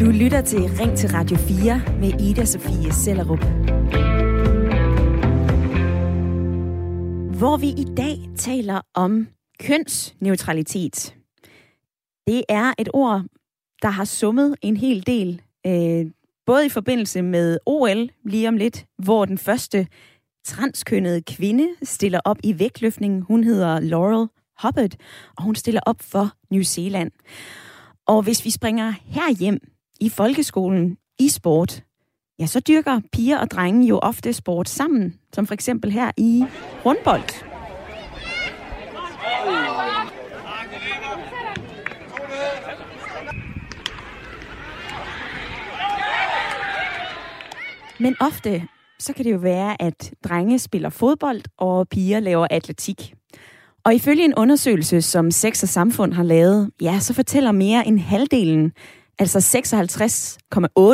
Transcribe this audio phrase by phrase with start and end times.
[0.00, 3.44] Du lytter til Ring til Radio 4 med Ida Sofie Sellerup.
[7.38, 9.28] Hvor vi i dag taler om
[9.60, 11.16] kønsneutralitet.
[12.26, 13.22] Det er et ord,
[13.82, 16.06] der har summet en hel del, øh,
[16.46, 19.86] både i forbindelse med OL lige om lidt, hvor den første
[20.44, 23.22] transkønnede kvinde stiller op i vægtløftning.
[23.22, 24.28] Hun hedder Laurel
[24.62, 24.90] Hubbard,
[25.36, 27.10] og hun stiller op for New Zealand.
[28.06, 29.58] Og hvis vi springer herhjem
[30.00, 31.82] i folkeskolen i sport,
[32.38, 36.44] ja, så dyrker piger og drenge jo ofte sport sammen, som for eksempel her i
[36.86, 37.48] rundbold.
[48.00, 48.68] Men ofte
[48.98, 53.14] så kan det jo være, at drenge spiller fodbold, og piger laver atletik.
[53.88, 57.98] Og ifølge en undersøgelse, som Sex og Samfund har lavet, ja, så fortæller mere end
[57.98, 58.72] halvdelen,
[59.18, 59.38] altså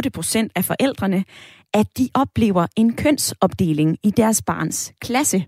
[0.04, 1.24] 56,8 procent af forældrene,
[1.72, 5.44] at de oplever en kønsopdeling i deres barns klasse.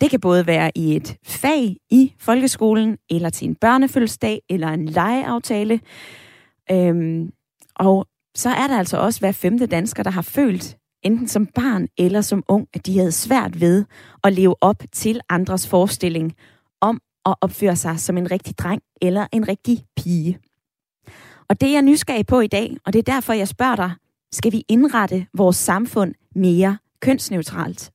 [0.00, 4.86] Det kan både være i et fag i folkeskolen, eller til en børnefødselsdag, eller en
[4.86, 5.80] legeaftale.
[6.70, 7.30] Øhm,
[7.76, 11.88] og så er der altså også hver femte dansker, der har følt, enten som barn
[11.98, 13.84] eller som ung, at de havde svært ved
[14.24, 16.34] at leve op til andres forestilling
[17.30, 20.38] at opføre sig som en rigtig dreng eller en rigtig pige.
[21.48, 23.92] Og det er jeg nysgerrig på i dag, og det er derfor, jeg spørger dig,
[24.32, 27.90] skal vi indrette vores samfund mere kønsneutralt?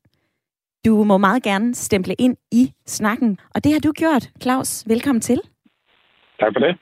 [0.86, 4.84] Du må meget gerne stemple ind i snakken, og det har du gjort, Claus.
[4.88, 5.42] Velkommen til.
[6.40, 6.78] Tak for det.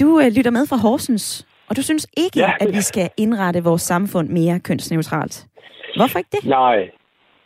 [0.00, 2.52] Du øh, lytter med fra Horsens, og du synes ikke, ja.
[2.60, 5.46] at vi skal indrette vores samfund mere kønsneutralt.
[5.96, 6.44] Hvorfor ikke det?
[6.44, 6.90] Nej.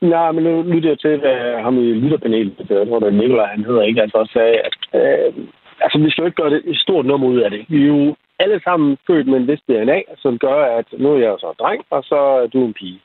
[0.02, 3.46] Nej, men nu lytter jeg til, hvad ham i lytterpanelet, jeg tror, det er Nikolaj,
[3.46, 5.34] han hedder ikke, altså også sagde, at øh,
[5.80, 7.64] altså, vi skal jo ikke gøre det et stort nummer ud af det.
[7.68, 11.18] Vi er jo alle sammen født med en vis DNA, som gør, at nu er
[11.18, 13.00] jeg så en dreng, og så er du en pige.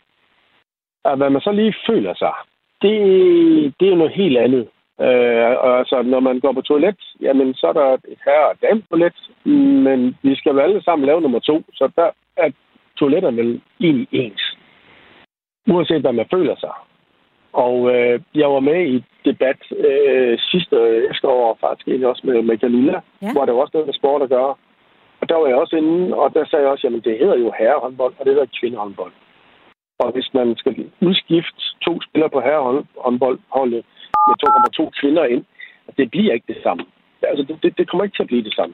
[1.04, 2.34] Og hvad man så lige føler sig,
[2.82, 2.94] det,
[3.80, 4.68] det er jo noget helt andet.
[5.02, 8.56] Øh, og altså, når man går på toilet, jamen, så er der et herre- og
[8.62, 9.18] dame toilet,
[9.86, 12.52] men vi skal jo alle sammen lave nummer to, så der er
[13.00, 14.58] toiletterne egentlig ens
[15.68, 16.74] uanset hvad man føler sig.
[17.54, 20.78] Og øh, jeg var med i debat øh, sidste
[21.12, 23.32] efterår, faktisk egentlig også med, med Camilla, ja.
[23.34, 24.56] hvor det var også noget med sport at gøre.
[25.22, 27.54] Og der var jeg også inde, og der sagde jeg også, jamen det hedder jo
[27.60, 29.12] herrehåndbold, og det hedder kvindehåndbold.
[30.00, 33.86] Og hvis man skal udskifte to spillere på herrehåndboldholdet
[34.28, 34.36] med
[34.80, 35.46] 2,2 kvinder ind,
[35.98, 36.86] det bliver ikke det samme.
[37.22, 38.74] Altså, det, det kommer ikke til at blive det samme.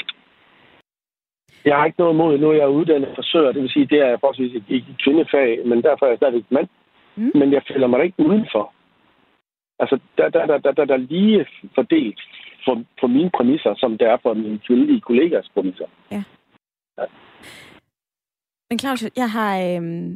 [1.65, 4.17] Jeg har ikke noget imod, nu er jeg uddannet frisør, det vil sige, det er
[4.17, 6.67] forholdsvis et, et kvindefag, men derfor er jeg stadigvæk mand.
[7.15, 7.31] Mm.
[7.35, 8.73] Men jeg føler mig da ikke udenfor.
[9.79, 12.19] Altså, der, der, der, der, der, der er lige fordelt
[12.65, 15.85] for, for mine præmisser, som det er for mine kvindelige kollegers præmisser.
[16.11, 16.23] Ja.
[16.97, 17.05] ja.
[18.69, 20.15] Men Claus, jeg har, øh,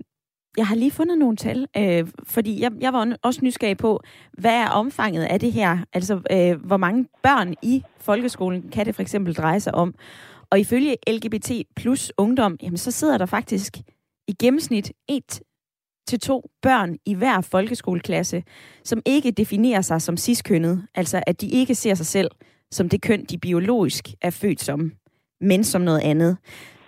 [0.58, 4.02] jeg har lige fundet nogle tal, øh, fordi jeg, jeg var også nysgerrig på,
[4.34, 5.78] hvad er omfanget af det her?
[5.94, 9.94] Altså, øh, hvor mange børn i folkeskolen kan det for eksempel dreje sig om?
[10.52, 13.78] Og ifølge LGBT plus ungdom, jamen, så sidder der faktisk
[14.28, 15.42] i gennemsnit et
[16.08, 18.44] til to børn i hver folkeskoleklasse,
[18.84, 22.32] som ikke definerer sig som ciskønnet, altså at de ikke ser sig selv
[22.72, 24.92] som det køn, de biologisk er født som,
[25.42, 26.38] men som noget andet.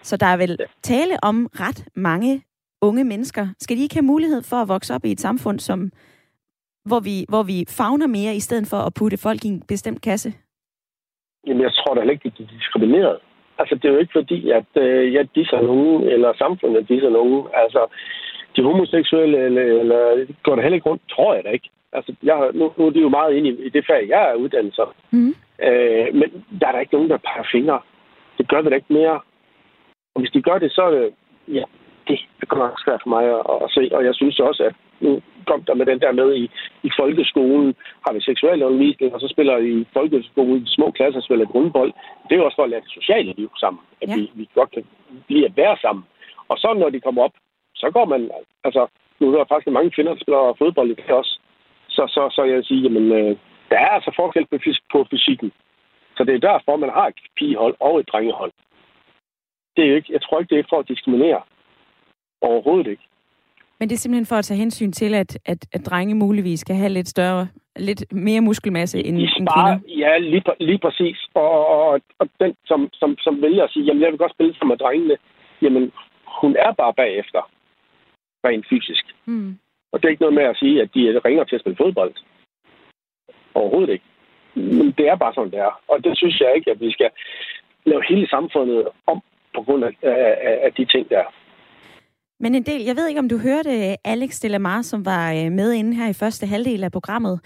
[0.02, 2.44] Så der er vel tale om ret mange
[2.81, 3.47] unge mennesker.
[3.59, 5.91] Skal de ikke have mulighed for at vokse op i et samfund, som,
[6.86, 10.01] hvor, vi, hvor vi fagner mere, i stedet for at putte folk i en bestemt
[10.01, 10.34] kasse?
[11.47, 13.18] Jamen, jeg tror da ikke, at de er diskrimineret.
[13.59, 17.47] Altså, det er jo ikke fordi, at øh, jeg disser nogen, eller samfundet disser nogen.
[17.53, 17.81] Altså,
[18.59, 21.69] de homoseksuelle, eller, eller går der heller ikke rundt, tror jeg da ikke.
[21.93, 24.35] Altså, jeg, nu, nu er de jo meget inde i, i det fag, jeg er
[24.43, 24.85] uddannet så.
[25.11, 25.33] Mm.
[25.67, 26.27] Øh, men
[26.59, 27.79] der er der ikke nogen, der peger fingre.
[28.37, 29.19] Det gør vi da ikke mere.
[30.15, 31.13] Og hvis de gør det, så er det,
[31.47, 31.63] ja,
[32.07, 33.83] det er godt svært for mig at, at se.
[33.97, 36.45] Og jeg synes også, at nu kom der med den der med i,
[36.83, 41.91] i folkeskolen, har vi seksuel undervisning, og så spiller i folkeskolen små klasser, spiller grundbold.
[42.23, 43.81] Det er jo også for at lære det sociale liv sammen.
[44.01, 44.15] At ja.
[44.15, 44.83] vi, vi godt kan
[45.27, 46.03] blive at være sammen.
[46.50, 47.35] Og så når de kommer op
[47.79, 48.21] så går man,
[48.63, 48.87] altså,
[49.19, 51.39] nu er der faktisk mange kvinder, der spiller fodbold i det også.
[51.95, 53.37] Så, så, så jeg vil sige, jamen, øh,
[53.69, 54.57] der er altså forskel på,
[54.91, 55.51] på fysikken.
[56.17, 58.51] Så det er derfor, man har et pigehold og et drengehold.
[59.75, 61.41] Det er ikke, jeg tror ikke, det er for at diskriminere.
[62.41, 63.05] Overhovedet ikke.
[63.79, 66.75] Men det er simpelthen for at tage hensyn til, at, at, at drenge muligvis skal
[66.75, 69.79] have lidt større, lidt mere muskelmasse end, end kvinder?
[69.87, 71.17] Ja, lige, lige præcis.
[71.33, 74.55] Og, og, og den, som, som, som vælger at sige, jamen jeg vil godt spille
[74.55, 75.17] som med drengene,
[75.61, 75.91] jamen
[76.41, 77.41] hun er bare bagefter
[78.45, 79.06] rent fysisk.
[79.25, 79.57] Mm.
[79.91, 82.13] Og det er ikke noget med at sige, at de ringer til at spille fodbold.
[83.53, 84.06] Overhovedet ikke.
[84.56, 85.81] Men det er bare sådan, det er.
[85.88, 87.09] Og det synes jeg ikke, at vi skal...
[87.86, 89.21] lave hele samfundet om
[89.56, 91.24] på grund af, af, af de ting der.
[92.39, 95.74] Men en del, jeg ved ikke, om du hørte Alex Delamar, som var øh, med
[95.74, 97.39] inde her i første halvdel af programmet.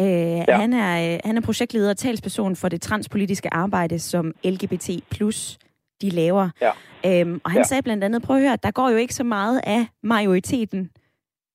[0.00, 0.56] Øh, ja.
[0.62, 5.58] han, er, han er projektleder og talsperson for det transpolitiske arbejde, som LGBT plus
[6.02, 6.48] de laver.
[6.60, 6.70] Ja.
[7.06, 7.64] Øhm, og han ja.
[7.64, 10.90] sagde blandt andet, prøv at høre, der går jo ikke så meget af majoriteten.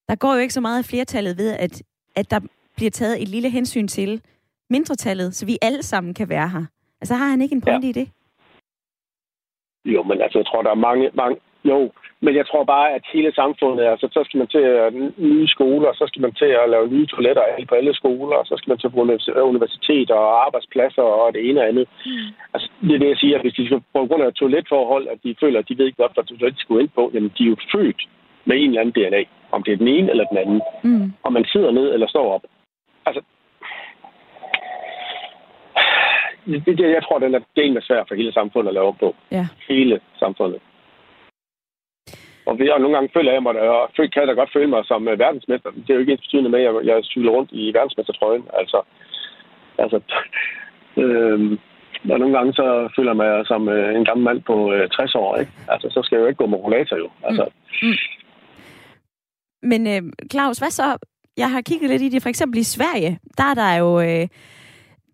[0.09, 1.83] Der går jo ikke så meget af flertallet ved, at,
[2.15, 2.39] at der
[2.75, 4.21] bliver taget et lille hensyn til
[4.69, 6.65] mindretallet, så vi alle sammen kan være her.
[7.01, 7.89] Altså har han ikke en pointe ja.
[7.89, 8.09] i det?
[9.85, 11.37] Jo, men altså, jeg tror, der er mange, mange...
[11.69, 11.91] Jo,
[12.21, 15.93] men jeg tror bare, at hele samfundet, altså, så skal man til at nye skoler,
[15.93, 18.91] så skal man til at lave nye toiletter på alle skoler, så skal man til
[19.35, 21.87] at universiteter og arbejdspladser og det ene og andet.
[22.05, 22.29] Mm.
[22.53, 25.19] Altså, det er det, jeg siger, at hvis de skal på grund af toiletforhold, at
[25.23, 27.43] de føler, at de ved ikke godt, hvad toilet de skulle ind på, jamen de
[27.43, 28.01] er jo født
[28.45, 29.23] med en eller anden DNA.
[29.51, 30.61] Om det er den ene eller den anden.
[30.83, 31.13] Mm.
[31.23, 32.43] Om man sidder ned eller står op.
[33.05, 33.21] Altså,
[36.45, 39.15] det, det, jeg tror, den er, det er svær for hele samfundet at lave på.
[39.31, 39.47] Ja.
[39.69, 40.59] Hele samfundet.
[42.45, 44.81] Og, vi, og nogle gange føler jeg mig, og kan jeg da godt føle mig
[44.85, 45.69] som øh, verdensmester.
[45.71, 48.43] Det er jo ikke ens betydende med, at jeg, jeg cykler rundt i verdensmestertrøjen.
[48.59, 48.79] Altså,
[49.77, 49.97] altså
[51.03, 51.57] øh,
[52.11, 55.15] og nogle gange så føler jeg mig som øh, en gammel mand på øh, 60
[55.15, 55.37] år.
[55.37, 55.51] Ikke?
[55.67, 57.09] Altså, så skal jeg jo ikke gå med rollator jo.
[57.23, 57.45] Altså.
[57.81, 57.87] Mm.
[57.87, 57.95] Mm.
[59.71, 60.97] Men uh, Claus, hvad så?
[61.37, 62.21] Jeg har kigget lidt i det.
[62.21, 64.01] For eksempel i Sverige, der er der jo...
[64.01, 64.27] Øh,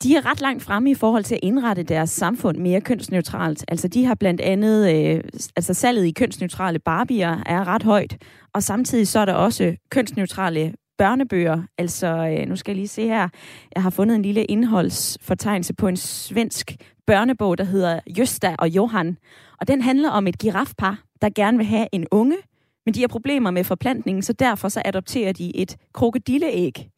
[0.03, 3.65] de er ret langt fremme i forhold til at indrette deres samfund mere kønsneutralt.
[3.67, 5.23] Altså de har blandt andet, øh,
[5.55, 8.17] altså salget i kønsneutrale barbier er ret højt,
[8.53, 11.63] og samtidig så er der også kønsneutrale børnebøger.
[11.77, 13.29] Altså, øh, nu skal jeg lige se her.
[13.75, 16.75] Jeg har fundet en lille indholdsfortegnelse på en svensk
[17.07, 19.17] børnebog, der hedder Jøsta og Johan.
[19.59, 22.37] Og den handler om et girafpar, der gerne vil have en unge,
[22.85, 26.89] men de har problemer med forplantningen, så derfor så adopterer de et krokodilleæg.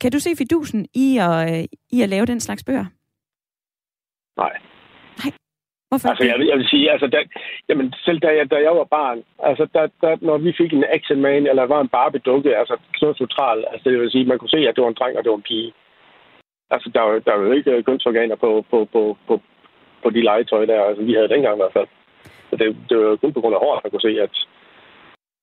[0.00, 2.86] Kan du se fidusen i at, øh, i at lave den slags bøger?
[4.36, 4.54] Nej.
[5.20, 5.32] Nej.
[5.88, 6.08] Hvorfor?
[6.08, 7.18] Altså, jeg, vil, jeg vil sige, altså, da,
[7.68, 10.84] jamen, selv da jeg, da jeg var barn, altså, da, da, når vi fik en
[10.96, 14.68] action man, eller var en Barbie-dukke, altså, neutral, altså, det vil sige, man kunne se,
[14.68, 15.72] at det var en dreng, og det var en pige.
[16.70, 19.40] Altså, der, der var jo ikke kønsorganer på, på, på, på,
[20.02, 21.88] på de legetøj der, altså, vi havde dengang i hvert fald.
[22.50, 24.34] Så det, det var kun på grund af håret, man kunne se, at,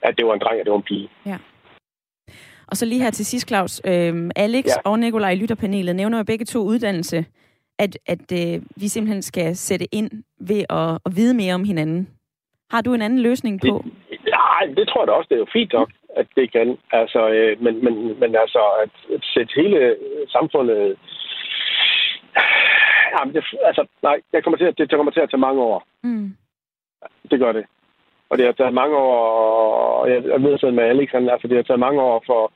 [0.01, 1.09] at det var en dreng, og det var en pige.
[1.25, 1.37] Ja.
[2.71, 3.81] Og så lige her til sidst, Claus.
[3.85, 4.89] Øh, Alex ja.
[4.89, 7.25] og Nikolaj i lytterpanelet nævner jo begge to uddannelse,
[7.79, 10.09] at, at øh, vi simpelthen skal sætte ind
[10.39, 12.09] ved at, at vide mere om hinanden.
[12.69, 13.83] Har du en anden løsning på?
[14.09, 15.27] Det, nej, det tror jeg da også.
[15.29, 16.77] Det er jo fint nok, at det kan.
[16.91, 19.95] Altså, øh, men, men, men altså, at, at sætte hele
[20.27, 20.97] samfundet...
[23.19, 25.83] Jamen, det, altså, nej, det kommer, til, det, det kommer til at tage mange år.
[26.03, 26.35] Mm.
[27.31, 27.65] Det gør det.
[28.31, 29.15] Og det har taget mange år,
[29.99, 32.51] og jeg ved sådan med Alex, altså det har taget mange år for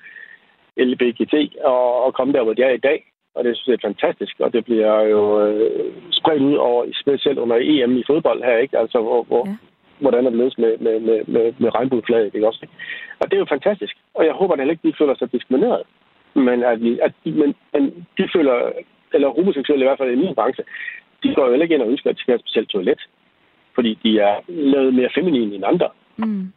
[0.77, 1.35] LBGT
[1.73, 2.99] at, at komme der, hvor de er i dag.
[3.35, 7.39] Og det synes jeg er fantastisk, og det bliver jo øh, spredt ud over, specielt
[7.39, 8.79] under EM i fodbold her, ikke?
[8.79, 9.55] Altså, hvor, hvor, ja.
[9.99, 12.67] hvordan er det ledes med, med, med, med, med regnbueflaget, ikke også?
[13.19, 15.83] Og det er jo fantastisk, og jeg håber at ikke, de føler sig diskrimineret.
[16.33, 18.71] Men at, vi, at de, men, men de føler,
[19.13, 20.63] eller homoseksuelle i hvert fald i min branche,
[21.23, 23.01] de går jo heller ikke ind og ønsker, at de skal have et specielt toilet
[23.75, 25.89] fordi de er lavet mere feminine end andre.
[26.17, 26.53] Mm.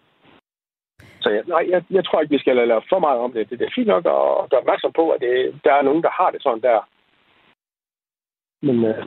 [1.21, 3.51] Så jeg, nej, jeg, jeg tror ikke, vi skal lade for meget om det.
[3.51, 6.11] Det, det er fint nok at gøre opmærksom på, at det, der er nogen, der
[6.11, 6.79] har det sådan der.
[8.67, 9.07] Men, øh,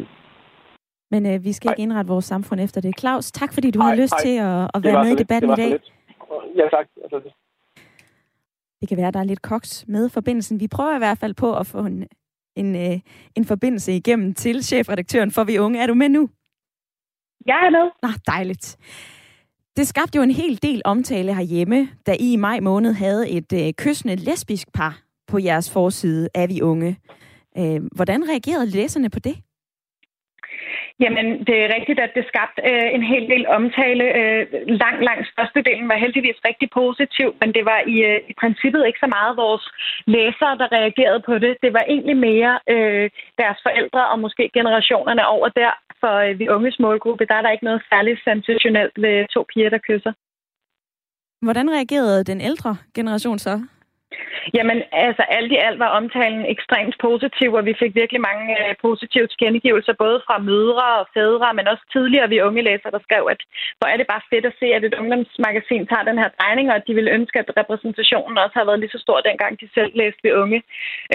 [1.12, 1.74] Men øh, vi skal nej.
[1.74, 3.00] ikke indrette vores samfund efter det.
[3.00, 4.24] Claus, tak fordi du nej, har lyst nej.
[4.26, 5.72] til at, at være med i debatten i dag.
[6.60, 6.88] Ja, tak.
[7.04, 7.20] Altså,
[8.82, 10.60] det kan være, der er lidt koks med forbindelsen.
[10.60, 12.08] Vi prøver i hvert fald på at få en,
[12.56, 13.00] en, øh,
[13.36, 15.80] en forbindelse igennem til chefredaktøren for Vi Unge.
[15.80, 16.30] Er du med nu?
[17.46, 17.90] Jeg er med.
[18.04, 18.78] Ah, dejligt.
[19.78, 23.54] Det skabte jo en hel del omtale herhjemme, da I i maj måned havde et
[23.54, 26.98] øh, kyssende lesbisk par på jeres forside af Vi Unge.
[27.58, 29.36] Øh, hvordan reagerede læserne på det?
[31.04, 34.06] Jamen, det er rigtigt, at det skabte øh, en hel del omtale.
[34.20, 34.44] Øh,
[34.84, 39.04] lang, langt størstedelen var heldigvis rigtig positiv, men det var i, øh, i princippet ikke
[39.04, 39.66] så meget vores
[40.16, 41.54] læsere, der reagerede på det.
[41.64, 43.10] Det var egentlig mere øh,
[43.42, 45.72] deres forældre og måske generationerne over der.
[46.02, 49.70] For øh, vi unges målgruppe, der er der ikke noget særligt sensationelt ved to piger,
[49.70, 50.14] der kysser.
[51.46, 53.54] Hvordan reagerede den ældre generation så?
[54.54, 58.76] Jamen, altså alt i alt var omtalen ekstremt positiv, og vi fik virkelig mange øh,
[58.82, 63.24] positive tilkendegivelser, både fra mødre og fædre, men også tidligere vi unge læsere, der skrev,
[63.34, 63.42] at
[63.78, 66.76] hvor er det bare fedt at se, at et ungdomsmagasin tager den her drejning, og
[66.76, 69.92] at de ville ønske, at repræsentationen også har været lige så stor, dengang de selv
[70.02, 70.60] læste vi unge.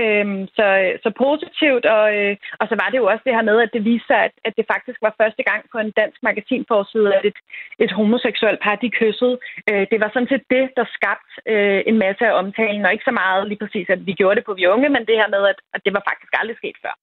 [0.03, 0.67] Øhm, så,
[1.05, 3.85] så positivt, og, øh, og så var det jo også det her med, at det
[3.85, 7.39] viste sig, at, at det faktisk var første gang på en dansk magasinforside, at et,
[7.85, 9.39] et homoseksuelt par, de kyssede.
[9.71, 13.09] Øh, det var sådan set det, der skabte øh, en masse af omtalen, og ikke
[13.09, 15.43] så meget lige præcis, at vi gjorde det på vi unge, men det her med,
[15.53, 16.95] at, at det var faktisk aldrig sket før.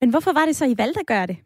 [0.00, 1.38] Men hvorfor var det så, I valgte at gøre det?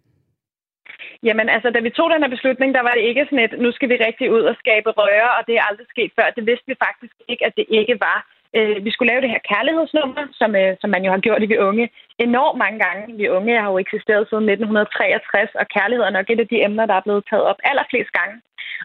[1.27, 3.71] Jamen, altså, da vi tog den her beslutning, der var det ikke sådan et, nu
[3.73, 6.27] skal vi rigtig ud og skabe røre, og det er aldrig sket før.
[6.37, 8.19] Det vidste vi faktisk ikke, at det ikke var.
[8.59, 11.51] Øh, vi skulle lave det her kærlighedsnummer, som, øh, som man jo har gjort i
[11.53, 11.87] Vi Unge
[12.27, 13.03] enormt mange gange.
[13.21, 16.87] Vi Unge har jo eksisteret siden 1963, og kærlighed er nok et af de emner,
[16.87, 18.37] der er blevet taget op allerflest gange.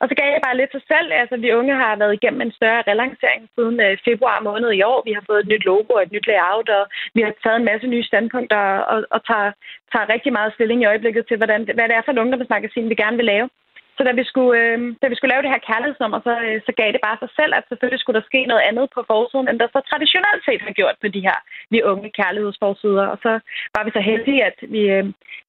[0.01, 1.09] Og så gav jeg bare lidt til selv.
[1.21, 4.99] Altså, vi unge har været igennem en større relancering siden øh, februar måned i år.
[5.07, 6.83] Vi har fået et nyt logo og et nyt layout, og
[7.15, 8.61] vi har taget en masse nye standpunkter
[8.93, 9.51] og, og tager,
[9.91, 13.01] tager rigtig meget stilling i øjeblikket til, hvordan, hvad det er for et ungdomsmagasin, vi
[13.03, 13.49] gerne vil lave.
[13.99, 16.71] Så da vi skulle, øh, da vi skulle lave det her kærlighedsnummer, så, øh, så
[16.79, 19.59] gav det bare sig selv, at selvfølgelig skulle der ske noget andet på forsiden, end
[19.59, 21.37] der så traditionelt set har gjort på de her
[21.73, 23.05] vi unge kærlighedsforsider.
[23.13, 23.31] Og så
[23.75, 25.05] var vi så heldige, at vi, øh,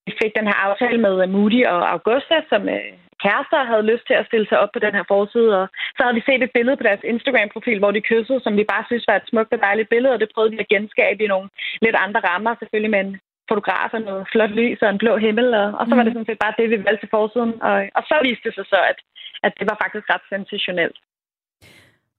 [0.07, 2.93] vi fik den her aftale med øh, Moody og Augusta, som øh,
[3.25, 5.51] kærester havde lyst til at stille sig op på den her forside.
[5.61, 5.67] Og
[5.97, 8.85] så havde vi set et billede på deres Instagram-profil, hvor de kyssede, som vi bare
[8.87, 11.49] synes var et smukt og dejligt billede, og det prøvede vi at genskabe i nogle
[11.85, 13.13] lidt andre rammer, selvfølgelig med en
[13.51, 15.47] fotograf og noget flot lys og en blå himmel.
[15.63, 16.17] Og, og så var det mm.
[16.17, 17.53] sådan set bare det, vi valgte til forsiden.
[17.69, 18.99] Og, og så viste det sig så, at,
[19.47, 20.99] at det var faktisk ret sensationelt.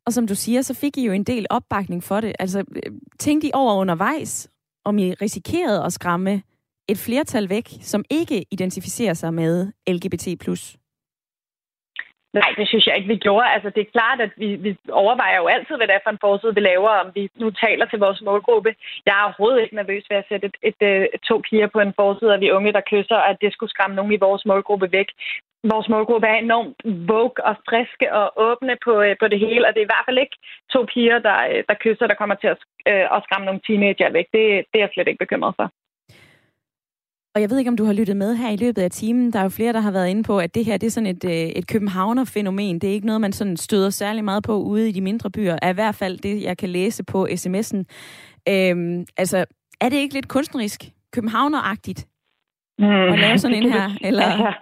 [0.05, 2.33] Og som du siger, så fik I jo en del opbakning for det.
[2.39, 2.59] Altså,
[3.19, 4.50] tænkte I over undervejs,
[4.85, 6.41] om I risikerede at skræmme
[6.88, 10.27] et flertal væk, som ikke identificerer sig med LGBT+.
[12.33, 13.53] Nej, det synes jeg ikke, vi gjorde.
[13.55, 16.23] Altså, det er klart, at vi, vi overvejer jo altid, hvad det er for en
[16.25, 18.75] forsøg, vi laver, om vi nu taler til vores målgruppe.
[19.05, 20.81] Jeg er overhovedet ikke nervøs ved at sætte et, et,
[21.15, 23.95] et, to piger på en forside og vi unge, der kysser, at det skulle skræmme
[23.95, 25.09] nogen i vores målgruppe væk.
[25.73, 26.75] Vores målgruppe er enormt
[27.09, 30.07] vogue og friske og åbne på, øh, på det hele, og det er i hvert
[30.07, 30.38] fald ikke
[30.73, 32.59] to piger, der, øh, der kysser, der kommer til at,
[32.89, 34.27] øh, at skræmme nogle teenager væk.
[34.35, 35.67] Det, det er jeg slet ikke bekymret for.
[37.35, 39.33] Og jeg ved ikke, om du har lyttet med her i løbet af timen.
[39.33, 41.07] Der er jo flere, der har været inde på, at det her det er sådan
[41.07, 42.79] et, øh, et københavner-fænomen.
[42.79, 45.57] Det er ikke noget, man sådan støder særlig meget på ude i de mindre byer.
[45.61, 47.83] Er i hvert fald det, jeg kan læse på sms'en.
[48.50, 49.45] Øhm, altså,
[49.81, 50.83] er det ikke lidt kunstnerisk,
[51.13, 52.07] københavneragtigt,
[52.79, 52.85] mm.
[52.85, 53.89] at lave sådan en her?
[54.07, 54.23] Eller?
[54.23, 54.53] Altså,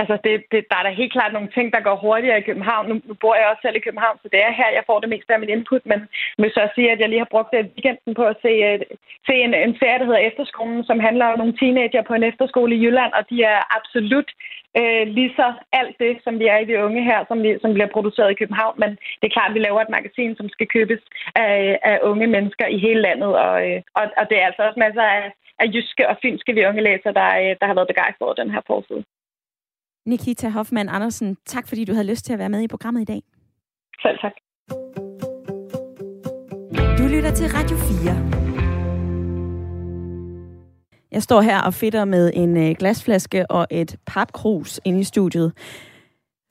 [0.00, 2.84] Altså, det, det, der er da helt klart nogle ting, der går hurtigere i København.
[2.90, 5.12] Nu, nu bor jeg også selv i København, så det er her, jeg får det
[5.14, 5.84] meste af mit input.
[5.90, 5.98] Men
[6.36, 8.78] jeg vil så sige, at jeg lige har brugt øh, weekenden på at se, øh,
[9.28, 12.72] se en, en serie, der hedder Efterskolen, som handler om nogle teenager på en efterskole
[12.74, 14.30] i Jylland, og de er absolut
[14.80, 15.46] øh, lige så
[15.80, 18.40] alt det, som vi er i de unge her, som, vi, som bliver produceret i
[18.40, 18.74] København.
[18.82, 21.02] Men det er klart, at vi laver et magasin, som skal købes
[21.34, 24.78] af, af unge mennesker i hele landet, og, øh, og, og det er altså også
[24.86, 27.28] masser af, af jyske og finske vi unge læser, der,
[27.60, 29.04] der har været begejstret over den her forside.
[30.06, 33.04] Nikita Hoffmann Andersen, tak fordi du havde lyst til at være med i programmet i
[33.04, 33.22] dag.
[34.02, 34.32] Selv tak.
[36.98, 38.40] Du lytter til Radio 4.
[41.12, 45.52] Jeg står her og fitter med en øh, glasflaske og et papkrus inde i studiet.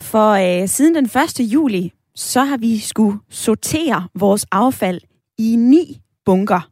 [0.01, 1.53] For øh, siden den 1.
[1.53, 5.01] juli, så har vi skulle sortere vores affald
[5.37, 6.69] i ni bunker.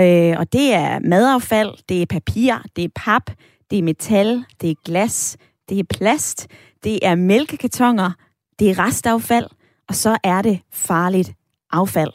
[0.00, 3.30] Øh, og det er madaffald, det er papir, det er pap,
[3.70, 5.36] det er metal, det er glas,
[5.72, 6.48] det er plast,
[6.84, 8.10] det er mælkekartoner,
[8.58, 9.46] det er restaffald,
[9.88, 11.32] og så er det farligt
[11.70, 12.12] affald.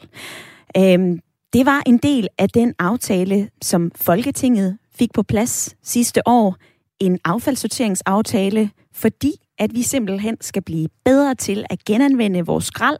[0.76, 1.20] Øhm,
[1.52, 6.56] det var en del af den aftale, som Folketinget fik på plads sidste år.
[7.00, 12.98] En affaldssorteringsaftale, fordi at vi simpelthen skal blive bedre til at genanvende vores skrald,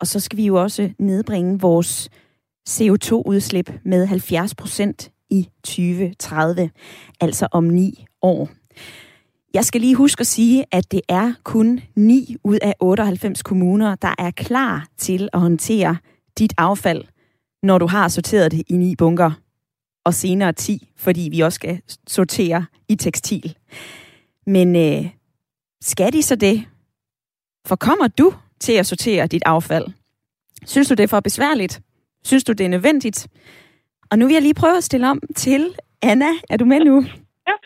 [0.00, 2.10] og så skal vi jo også nedbringe vores
[2.68, 6.70] CO2-udslip med 70 procent i 2030,
[7.20, 8.48] altså om ni år.
[9.54, 13.94] Jeg skal lige huske at sige, at det er kun 9 ud af 98 kommuner,
[13.94, 15.96] der er klar til at håndtere
[16.38, 17.04] dit affald,
[17.62, 19.30] når du har sorteret det i ni bunker,
[20.04, 23.56] og senere 10, fordi vi også skal sortere i tekstil.
[24.46, 25.10] Men øh,
[25.82, 26.64] skal de så det?
[27.66, 29.86] For kommer du til at sortere dit affald?
[30.66, 31.80] Synes du, det er for besværligt?
[32.24, 33.28] Synes du, det er nødvendigt?
[34.10, 36.30] Og nu vil jeg lige prøve at stille om til Anna.
[36.50, 37.04] Er du med nu?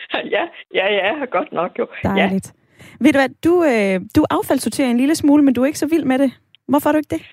[0.35, 1.87] ja, ja, ja, godt nok jo.
[2.03, 2.47] Dejligt.
[2.53, 2.65] Ja.
[3.03, 5.87] Ved du hvad, du, øh, du affaldssorterer en lille smule, men du er ikke så
[5.87, 6.31] vild med det.
[6.67, 7.23] Hvorfor er du ikke det?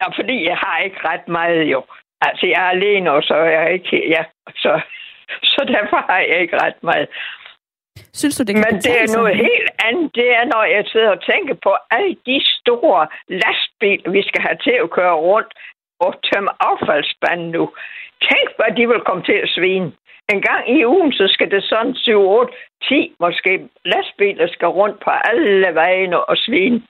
[0.00, 1.82] Ja, fordi jeg har ikke ret meget jo.
[2.20, 4.08] Altså, jeg er alene, og så er jeg ikke...
[4.08, 4.22] Ja,
[4.56, 4.80] så,
[5.52, 7.08] så derfor har jeg ikke ret meget.
[8.12, 10.14] Synes du, det kan Men det er noget helt andet.
[10.14, 14.58] Det er, når jeg sidder og tænker på alle de store lastbiler, vi skal have
[14.66, 15.52] til at køre rundt
[16.00, 17.64] og tømme affaldsspanden nu.
[18.28, 19.92] Tænk, hvad de vil komme til at svine
[20.32, 22.52] en gang i ugen, så skal det sådan 7, 8,
[22.82, 26.82] 10 måske lastbiler skal rundt på alle vejene og svine.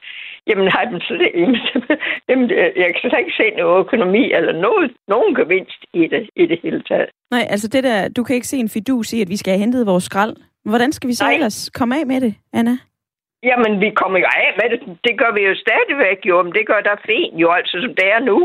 [0.48, 1.32] Jamen, har dem slet,
[2.28, 6.46] jamen, jeg kan slet ikke se noget økonomi eller noget, nogen gevinst i det, i
[6.46, 7.08] det hele taget.
[7.30, 9.60] Nej, altså det der, du kan ikke se en fidus i, at vi skal have
[9.60, 10.36] hentet vores skrald.
[10.64, 11.34] Hvordan skal vi så Nej.
[11.34, 12.78] ellers komme af med det, Anna?
[13.42, 14.98] Jamen, vi kommer jo af med det.
[15.04, 18.06] Det gør vi jo stadigvæk, jo, men det gør der fint, jo, altså som det
[18.16, 18.38] er nu.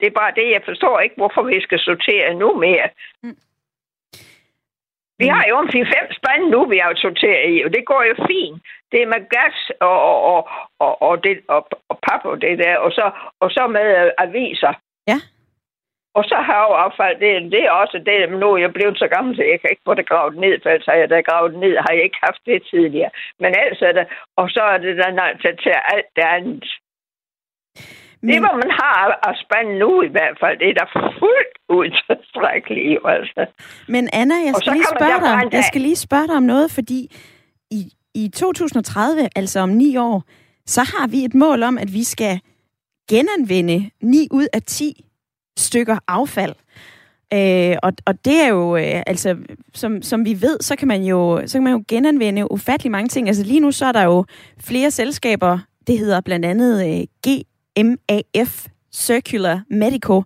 [0.00, 2.88] Det er bare det, jeg forstår ikke, hvorfor vi skal sortere endnu mere.
[3.22, 3.36] Mm.
[5.18, 5.86] Vi har jo om 5
[6.18, 8.62] spande nu, vi har sorteret i, og det går jo fint.
[8.92, 9.98] Det er med gas og,
[10.32, 13.86] og, og, og, det, og, og pap og det der, og så, og så med
[14.00, 14.74] øh, aviser.
[15.08, 15.18] Ja.
[16.18, 18.98] Og så har jo affald, det, det er også det, men nu er jeg blevet
[18.98, 21.20] så gammel, så jeg kan ikke få det gravet ned, for ellers har jeg da
[21.20, 23.10] gravet ned, har jeg ikke haft det tidligere.
[23.40, 24.06] Men altså det,
[24.36, 25.10] og så er det der
[25.42, 26.64] til, til alt det andet.
[28.26, 28.34] Men...
[28.34, 28.96] Det, hvor man har
[29.28, 30.86] at spænde nu i hvert fald, det er da
[31.20, 32.98] fuldt ud tilstrækkeligt.
[33.14, 33.42] Altså.
[33.94, 37.00] Men Anna, jeg skal, lige spørge dig, jeg skal lige spørge dig om noget, fordi
[37.70, 37.80] i,
[38.14, 40.22] i 2030, altså om ni år,
[40.66, 42.40] så har vi et mål om, at vi skal
[43.10, 45.04] genanvende 9 ud af 10
[45.58, 46.54] stykker affald.
[47.34, 49.36] Øh, og, og det er jo, øh, altså,
[49.74, 53.08] som, som vi ved, så kan man jo, så kan man jo genanvende ufattelig mange
[53.08, 53.28] ting.
[53.28, 54.24] Altså lige nu så er der jo
[54.60, 57.06] flere selskaber, det hedder blandt andet øh,
[57.76, 60.20] MAF, Circular Medical.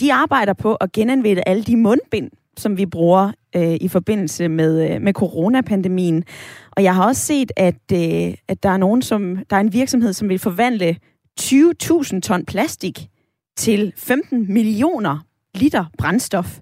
[0.00, 4.90] De arbejder på at genanvende alle de mundbind, som vi bruger øh, i forbindelse med,
[4.90, 6.24] øh, med coronapandemien.
[6.70, 9.72] Og jeg har også set, at, øh, at der er nogen, som der er en
[9.72, 10.96] virksomhed, som vil forvandle
[11.40, 13.08] 20.000 ton plastik
[13.56, 15.18] til 15 millioner
[15.54, 16.58] liter brændstof.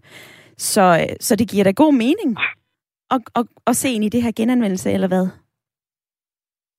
[0.59, 2.37] Så, øh, så det giver da god mening
[3.11, 5.27] at, at, at se ind i det her genanvendelse, eller hvad?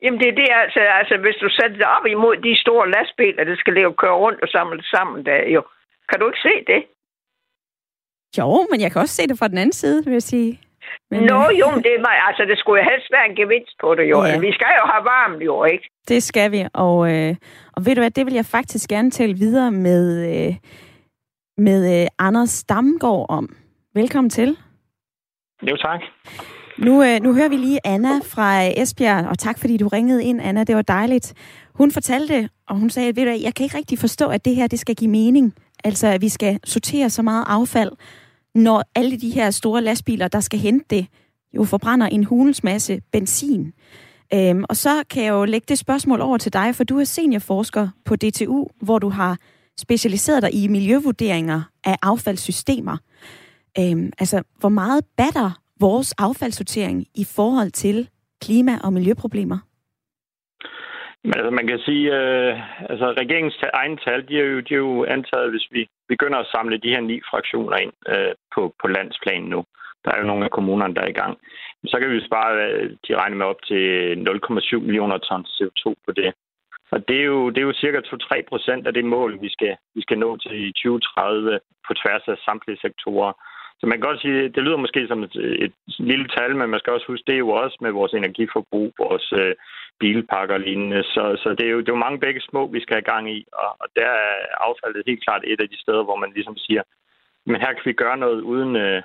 [0.01, 3.43] Jamen det er det, altså, altså hvis du sætter det op imod de store lastbiler,
[3.43, 5.61] der skal leve køre rundt og samle sammen, der jo.
[6.09, 6.81] Kan du ikke se det?
[8.37, 10.59] Jo, men jeg kan også se det fra den anden side, vil jeg sige.
[11.11, 13.75] Men, Nå øh, jo, men det, er, altså, det skulle jo helst være en gevinst
[13.81, 14.23] på det jo.
[14.23, 14.39] Ja.
[14.39, 15.89] Vi skal jo have varmt jo, ikke?
[16.07, 17.35] Det skal vi, og, øh,
[17.75, 20.55] og ved du hvad, det vil jeg faktisk gerne tale videre med, øh,
[21.57, 23.55] med øh, Anders Damgaard om.
[23.95, 24.57] Velkommen til.
[25.61, 26.01] Jo, tak.
[26.81, 30.23] Nu, øh, nu hører vi lige Anna fra øh, Esbjerg, og tak fordi du ringede
[30.23, 30.63] ind, Anna.
[30.63, 31.33] Det var dejligt.
[31.73, 34.67] Hun fortalte, og hun sagde, ved du jeg kan ikke rigtig forstå, at det her
[34.67, 35.53] det skal give mening.
[35.83, 37.91] Altså, at vi skal sortere så meget affald,
[38.55, 41.07] når alle de her store lastbiler, der skal hente det,
[41.53, 43.73] jo forbrænder en hulens masse benzin.
[44.33, 47.03] Øhm, og så kan jeg jo lægge det spørgsmål over til dig, for du er
[47.03, 49.37] seniorforsker på DTU, hvor du har
[49.77, 52.97] specialiseret dig i miljøvurderinger af affaldssystemer.
[53.79, 58.09] Øhm, altså, hvor meget batter vores affaldssortering i forhold til
[58.41, 59.59] klima- og miljøproblemer?
[61.23, 62.53] Men altså, man kan sige, øh,
[62.91, 66.51] altså regeringens egen tal, de er, jo, de er jo antaget, hvis vi begynder at
[66.53, 69.63] samle de her ni fraktioner ind øh, på, på landsplan nu.
[70.05, 71.37] Der er jo nogle af kommunerne, der er i gang.
[71.85, 73.83] Så kan vi spare, øh, de regner med op til
[74.27, 76.33] 0,7 millioner tons CO2 på det.
[76.91, 79.75] Og det er jo, det er jo cirka 2-3 procent af det mål, vi skal,
[79.95, 83.31] vi skal nå til i 2030 på tværs af samtlige sektorer.
[83.79, 86.79] Så man kan godt sige, det lyder måske som et, et lille tal, men man
[86.79, 89.55] skal også huske, det er jo også med vores energiforbrug, vores øh,
[89.99, 91.03] bilpakker og lignende.
[91.03, 93.31] Så, så det, er jo, det er jo mange begge små, vi skal have gang
[93.37, 94.35] i, og, og der er
[94.67, 96.83] affaldet helt klart et af de steder, hvor man ligesom siger,
[97.45, 99.01] men her kan vi gøre noget uden, øh,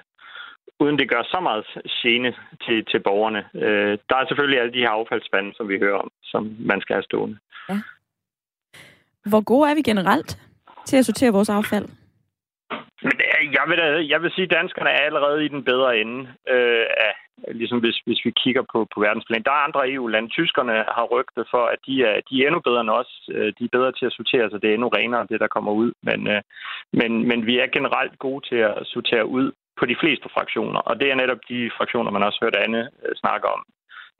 [0.80, 1.64] uden det gør så meget
[2.02, 2.34] gene
[2.64, 3.42] til, til borgerne.
[3.54, 6.94] Øh, der er selvfølgelig alle de her affaldsspande, som vi hører om, som man skal
[6.94, 7.38] have stående.
[7.68, 7.78] Ja.
[9.30, 10.38] Hvor gode er vi generelt
[10.86, 11.88] til at sortere vores affald?
[13.02, 13.14] Men
[13.56, 16.20] jeg vil, da, jeg vil sige, at danskerne er allerede i den bedre ende,
[16.54, 17.14] øh, af,
[17.60, 19.42] ligesom hvis, hvis vi kigger på, på verdensplan.
[19.42, 20.28] Der er andre EU-lande.
[20.28, 23.12] Tyskerne har rygtet for, at de er, de er endnu bedre end os.
[23.32, 25.72] Øh, de er bedre til at sortere, så det er endnu renere, det der kommer
[25.72, 25.92] ud.
[26.02, 26.42] Men, øh,
[26.92, 30.80] men, men vi er generelt gode til at sortere ud på de fleste fraktioner.
[30.80, 33.64] Og det er netop de fraktioner, man også hørt Anne øh, snakke om.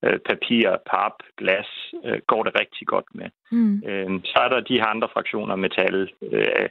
[0.04, 1.70] Øh, papir, pap, glas,
[2.04, 3.28] øh, går det rigtig godt med.
[3.50, 3.82] Mm.
[3.88, 6.68] Øh, så er der de her andre fraktioner, metal, øh,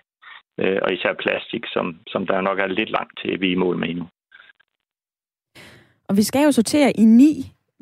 [0.60, 3.52] øh, og især plastik, som, som der nok er lidt langt til, at vi er
[3.52, 4.06] i mål med endnu.
[6.10, 7.34] Og vi skal jo sortere i ni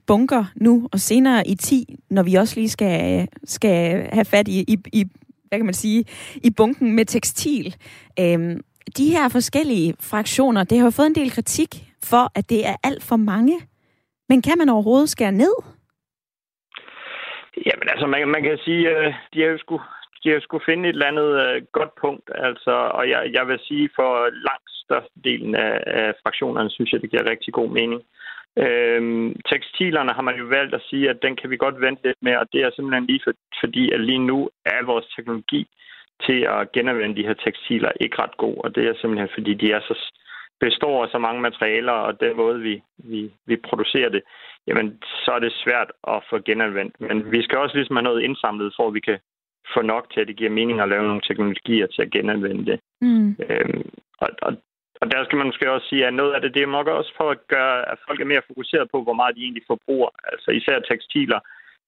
[0.07, 4.60] bunker nu, og senere i 10, når vi også lige skal, skal have fat i,
[4.73, 5.05] i, i,
[5.47, 6.05] hvad kan man sige,
[6.43, 7.75] i bunken med tekstil.
[8.19, 8.60] Øhm,
[8.97, 11.71] de her forskellige fraktioner, det har jo fået en del kritik
[12.03, 13.57] for, at det er alt for mange.
[14.29, 15.55] Men kan man overhovedet skære ned?
[17.65, 19.81] Jamen altså, man, man kan sige, øh, de har jo sgu
[20.23, 23.60] skal har skulle finde et eller andet øh, godt punkt, altså, og jeg, jeg vil
[23.67, 24.12] sige, for
[24.47, 28.01] langt størstedelen af, af fraktionerne, synes jeg, det giver rigtig god mening.
[28.57, 32.17] Øhm, tekstilerne har man jo valgt at sige, at den kan vi godt vente lidt
[32.21, 35.67] med, og det er simpelthen lige for, fordi, at lige nu er vores teknologi
[36.25, 39.71] til at genanvende de her tekstiler ikke ret god, og det er simpelthen fordi, de
[39.71, 39.95] er så
[40.60, 44.21] består af så mange materialer, og den måde, vi, vi, vi producerer det,
[44.67, 44.88] jamen,
[45.23, 46.95] så er det svært at få genanvendt.
[47.01, 49.19] Men vi skal også ligesom have noget indsamlet, for at vi kan
[49.75, 52.79] få nok til, at det giver mening at lave nogle teknologier til at genanvende det.
[53.01, 53.29] Mm.
[53.49, 53.89] Øhm,
[54.23, 54.51] og, og,
[55.01, 57.12] og der skal man måske også sige, at noget af det, det er nok også
[57.17, 60.10] for at gøre, at folk er mere fokuseret på, hvor meget de egentlig forbruger.
[60.31, 61.39] Altså især tekstiler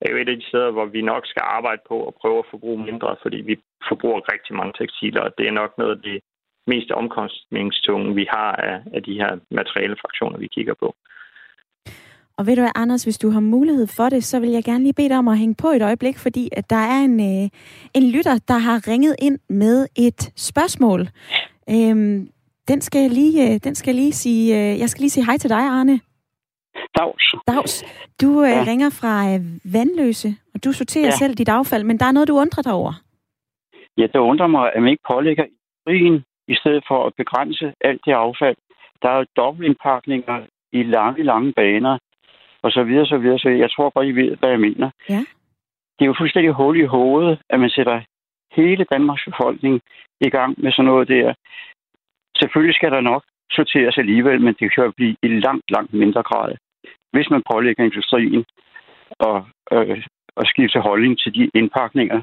[0.02, 2.50] er jo et af de steder, hvor vi nok skal arbejde på at prøve at
[2.52, 3.56] forbruge mindre, fordi vi
[3.90, 6.20] forbruger rigtig mange tekstiler, og det er nok noget af det
[6.68, 10.96] mest omkostningstunge, vi har af, af de her materielle fraktioner, vi kigger på.
[12.38, 14.84] Og ved du hvad, Anders, hvis du har mulighed for det, så vil jeg gerne
[14.84, 17.50] lige bede dig om at hænge på et øjeblik, fordi at der er en, øh,
[17.94, 21.02] en lytter, der har ringet ind med et spørgsmål.
[21.70, 22.30] Øhm,
[22.68, 25.26] den skal jeg lige, øh, den skal jeg lige sige, øh, jeg skal lige sige
[25.26, 26.00] hej til dig, Arne.
[27.00, 27.26] Dags.
[27.48, 27.86] Dags.
[28.22, 28.64] Du øh, ja.
[28.68, 31.12] ringer fra øh, Vandløse, og du sorterer ja.
[31.22, 32.94] selv dit affald, men der er noget, du undrer dig over.
[33.98, 38.02] Ja, det undrer mig, at man ikke pålægger industrien i stedet for at begrænse alt
[38.06, 38.56] det affald.
[39.02, 40.38] Der er jo dobbeltindpakninger
[40.72, 41.98] i lange, lange baner,
[42.64, 43.40] og så videre, så videre.
[43.40, 44.90] Så jeg tror godt, I ved, hvad jeg mener.
[45.10, 45.22] Ja.
[45.96, 48.02] Det er jo fuldstændig hul i hovedet, at man sætter
[48.52, 49.82] hele Danmarks befolkning
[50.22, 51.34] i gang med sådan noget der.
[52.40, 56.24] Selvfølgelig skal der nok sorteres alligevel, men det kan jo blive i langt, langt mindre
[56.24, 56.56] grad,
[57.12, 58.46] hvis man pålægger industrien
[59.20, 60.04] og, øh,
[60.38, 62.22] at skifte holdning til de indpakninger.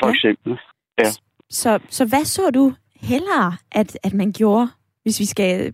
[0.00, 0.12] For ja.
[0.12, 0.58] eksempel.
[0.98, 1.10] Ja.
[1.50, 4.66] Så, så hvad så du hellere, at, at man gjorde,
[5.02, 5.72] hvis vi skal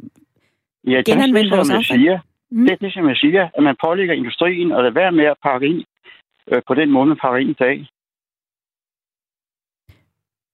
[0.87, 2.01] ja, genanvende vores affald?
[2.01, 2.19] Siger,
[2.53, 2.65] mm.
[2.65, 5.37] Det er det, som jeg siger, at man pålægger industrien og lade være med at
[5.43, 5.85] pakke ind
[6.51, 7.77] øh, på den måde, man pakker ind i dag.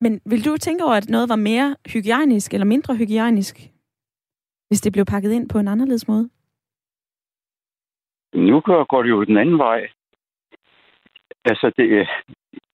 [0.00, 3.56] Men vil du tænke over, at noget var mere hygiejnisk eller mindre hygiejnisk,
[4.68, 6.30] hvis det blev pakket ind på en anderledes måde?
[8.34, 9.88] Nu går det jo den anden vej.
[11.44, 12.08] Altså, det,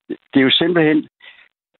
[0.07, 1.07] det er jo simpelthen...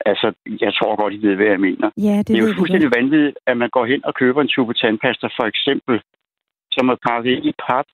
[0.05, 1.91] Altså, jeg tror godt, I ved, hvad jeg mener.
[1.97, 4.73] Ja, det, det er jo fuldstændig vanvittigt, at man går hen og køber en tube
[4.73, 6.01] tandpasta, for eksempel,
[6.75, 7.87] som er pakket ind i pap,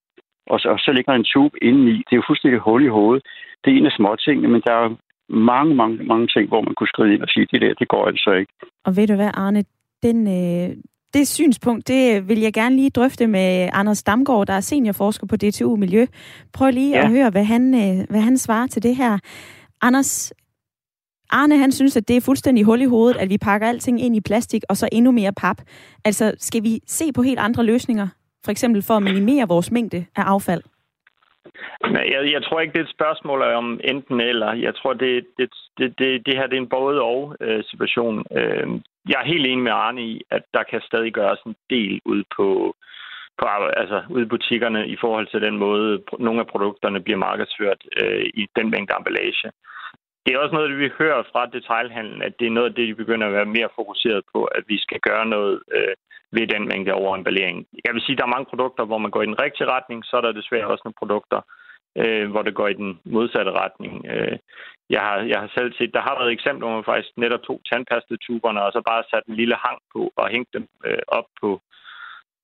[0.52, 1.96] og så, og så ligger en tube indeni.
[2.06, 3.24] Det er jo fuldstændig hul i hovedet.
[3.62, 4.90] Det er en af småtingene, men der er
[5.52, 8.06] mange, mange, mange ting, hvor man kunne skrive ind og sige, det der, det går
[8.06, 8.54] altså ikke.
[8.86, 9.64] Og ved du hvad, Arne,
[10.04, 10.76] den, øh,
[11.14, 15.36] det synspunkt, det vil jeg gerne lige drøfte med Anders Damgaard, der er seniorforsker på
[15.36, 16.06] DTU Miljø.
[16.54, 17.04] Prøv lige ja.
[17.04, 19.20] at høre, hvad han, øh, hvad han svarer til det her.
[19.82, 20.34] Anders,
[21.30, 24.16] Arne han synes, at det er fuldstændig hul i hovedet, at vi pakker alting ind
[24.16, 25.62] i plastik, og så endnu mere pap.
[26.06, 28.08] Altså, skal vi se på helt andre løsninger?
[28.46, 30.64] For eksempel for at minimere vores mængde af affald?
[31.84, 34.54] Jeg, jeg tror ikke, det er et spørgsmål om enten eller.
[34.54, 38.26] Jeg tror, det, det, det, det, det her det er en både-og øh, situation.
[38.32, 38.68] Øh,
[39.10, 42.24] jeg er helt enig med Arne i, at der kan stadig gøres en del ud
[42.36, 42.76] på,
[43.40, 43.46] på
[43.82, 48.26] altså ude i butikkerne i forhold til den måde, nogle af produkterne bliver markedsført øh,
[48.34, 49.52] i den mængde emballage.
[50.26, 52.96] Det er også noget, vi hører fra detailhandlen, at det er noget af det, de
[52.96, 55.96] begynder at være mere fokuseret på, at vi skal gøre noget øh,
[56.32, 57.68] ved den mængde overemballering.
[57.86, 60.06] Jeg vil sige, at der er mange produkter, hvor man går i den rigtige retning,
[60.06, 61.42] så er der desværre også nogle produkter,
[62.02, 64.06] øh, hvor det går i den modsatte retning.
[64.14, 64.38] Øh,
[64.90, 67.62] jeg, har, jeg har selv set, der har været eksempler, hvor man faktisk netop tog
[67.70, 71.50] tandpastetuberne og så bare sat en lille hang på og hængt dem øh, op på,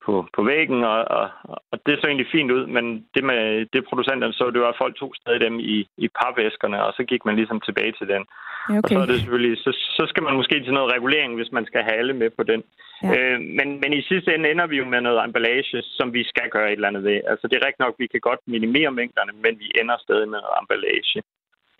[0.07, 1.25] på, på væggen, og, og,
[1.71, 3.41] og det så egentlig fint ud, men det med
[3.73, 7.03] det producenterne så, det var, at folk tog stadig dem i, i papvæskerne, og så
[7.11, 8.23] gik man ligesom tilbage til den.
[8.69, 8.79] Okay.
[8.83, 11.65] Og så er det selvfølgelig, så, så skal man måske til noget regulering, hvis man
[11.65, 12.61] skal have alle med på den.
[13.03, 13.09] Ja.
[13.13, 16.49] Øh, men, men i sidste ende ender vi jo med noget emballage, som vi skal
[16.55, 17.19] gøre et eller andet ved.
[17.31, 20.39] Altså det er rigtigt nok, vi kan godt minimere mængderne, men vi ender stadig med
[20.43, 21.19] noget emballage.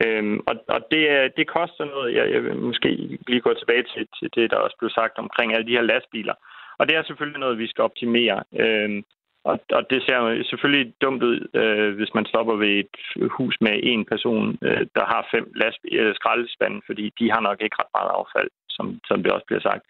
[0.05, 1.03] Øhm, og og det,
[1.37, 2.15] det koster noget.
[2.17, 2.89] Jeg, jeg vil måske
[3.27, 6.35] lige gå tilbage til, til det, der også blev sagt omkring alle de her lastbiler.
[6.79, 8.43] Og det er selvfølgelig noget, vi skal optimere.
[8.63, 9.03] Øh,
[9.49, 12.95] og, og det ser selvfølgelig dumt ud, øh, hvis man stopper ved et
[13.37, 17.59] hus med en person, øh, der har fem last- øh, skraldespande, fordi de har nok
[17.61, 19.83] ikke ret meget affald, som, som det også bliver sagt.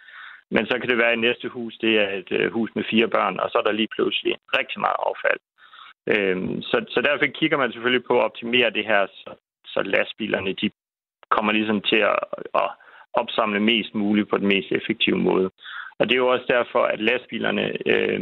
[0.52, 3.08] Men så kan det være, at næste hus det er et øh, hus med fire
[3.08, 5.42] børn, og så er der lige pludselig rigtig meget affald.
[6.14, 6.38] Øh,
[6.70, 9.32] så, så derfor kigger man selvfølgelig på at optimere det her, så,
[9.66, 10.70] så lastbilerne de
[11.30, 12.20] kommer ligesom til at,
[12.62, 12.70] at
[13.14, 15.50] opsamle mest muligt på den mest effektive måde.
[16.00, 18.20] Og det er jo også derfor, at lastbilerne øh,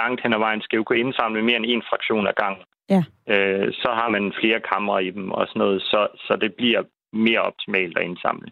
[0.00, 2.64] langt hen ad vejen skal jo kunne indsamle mere end en fraktion af gangen.
[2.94, 3.02] Ja.
[3.34, 6.82] Øh, så har man flere kamre i dem og sådan noget, så, så det bliver
[7.12, 8.48] mere optimalt at indsamle.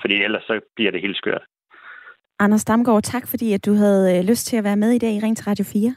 [0.00, 1.44] Fordi ellers så bliver det helt skørt.
[2.38, 5.12] Anders Damgaard, tak fordi at du havde øh, lyst til at være med i dag
[5.12, 5.94] i Ring til Radio 4.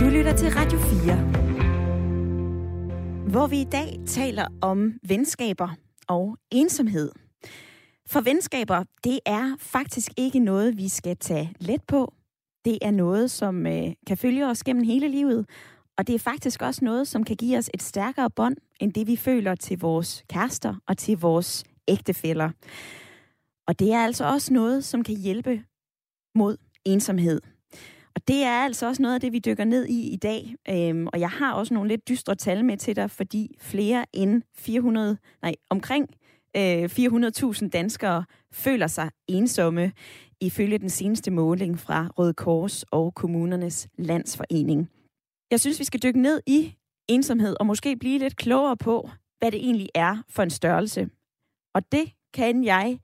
[0.00, 1.16] Du lytter til Radio 4,
[3.32, 5.68] hvor vi i dag taler om venskaber
[6.08, 7.27] og ensomhed.
[8.10, 12.14] For venskaber, det er faktisk ikke noget, vi skal tage let på.
[12.64, 15.46] Det er noget, som øh, kan følge os gennem hele livet.
[15.98, 19.06] Og det er faktisk også noget, som kan give os et stærkere bånd, end det
[19.06, 22.50] vi føler til vores kærester og til vores ægtefæller.
[23.66, 25.62] Og det er altså også noget, som kan hjælpe
[26.34, 27.40] mod ensomhed.
[28.14, 30.54] Og det er altså også noget af det, vi dykker ned i i dag.
[30.68, 34.42] Øhm, og jeg har også nogle lidt dystre tal med til dig, fordi flere end
[34.54, 36.08] 400, nej, omkring
[36.58, 39.92] øh, 400.000 danskere føler sig ensomme,
[40.40, 44.90] ifølge den seneste måling fra Røde Kors og Kommunernes Landsforening.
[45.50, 46.74] Jeg synes, vi skal dykke ned i
[47.08, 51.08] ensomhed og måske blive lidt klogere på, hvad det egentlig er for en størrelse.
[51.74, 52.98] Og det kan jeg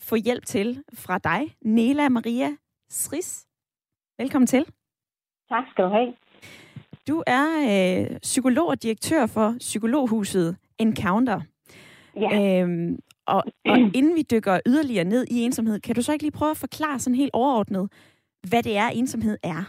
[0.00, 2.56] få hjælp til fra dig, Nela Maria
[2.90, 3.46] Sris.
[4.18, 4.66] Velkommen til.
[5.48, 6.14] Tak skal du have.
[7.08, 11.40] Du er øh, psykolog og direktør for Psykologhuset Encounter.
[12.16, 12.62] Ja.
[12.62, 13.42] Øhm, og,
[13.72, 16.64] og inden vi dykker yderligere ned i ensomhed, kan du så ikke lige prøve at
[16.66, 17.92] forklare sådan helt overordnet,
[18.50, 19.62] hvad det er, ensomhed er?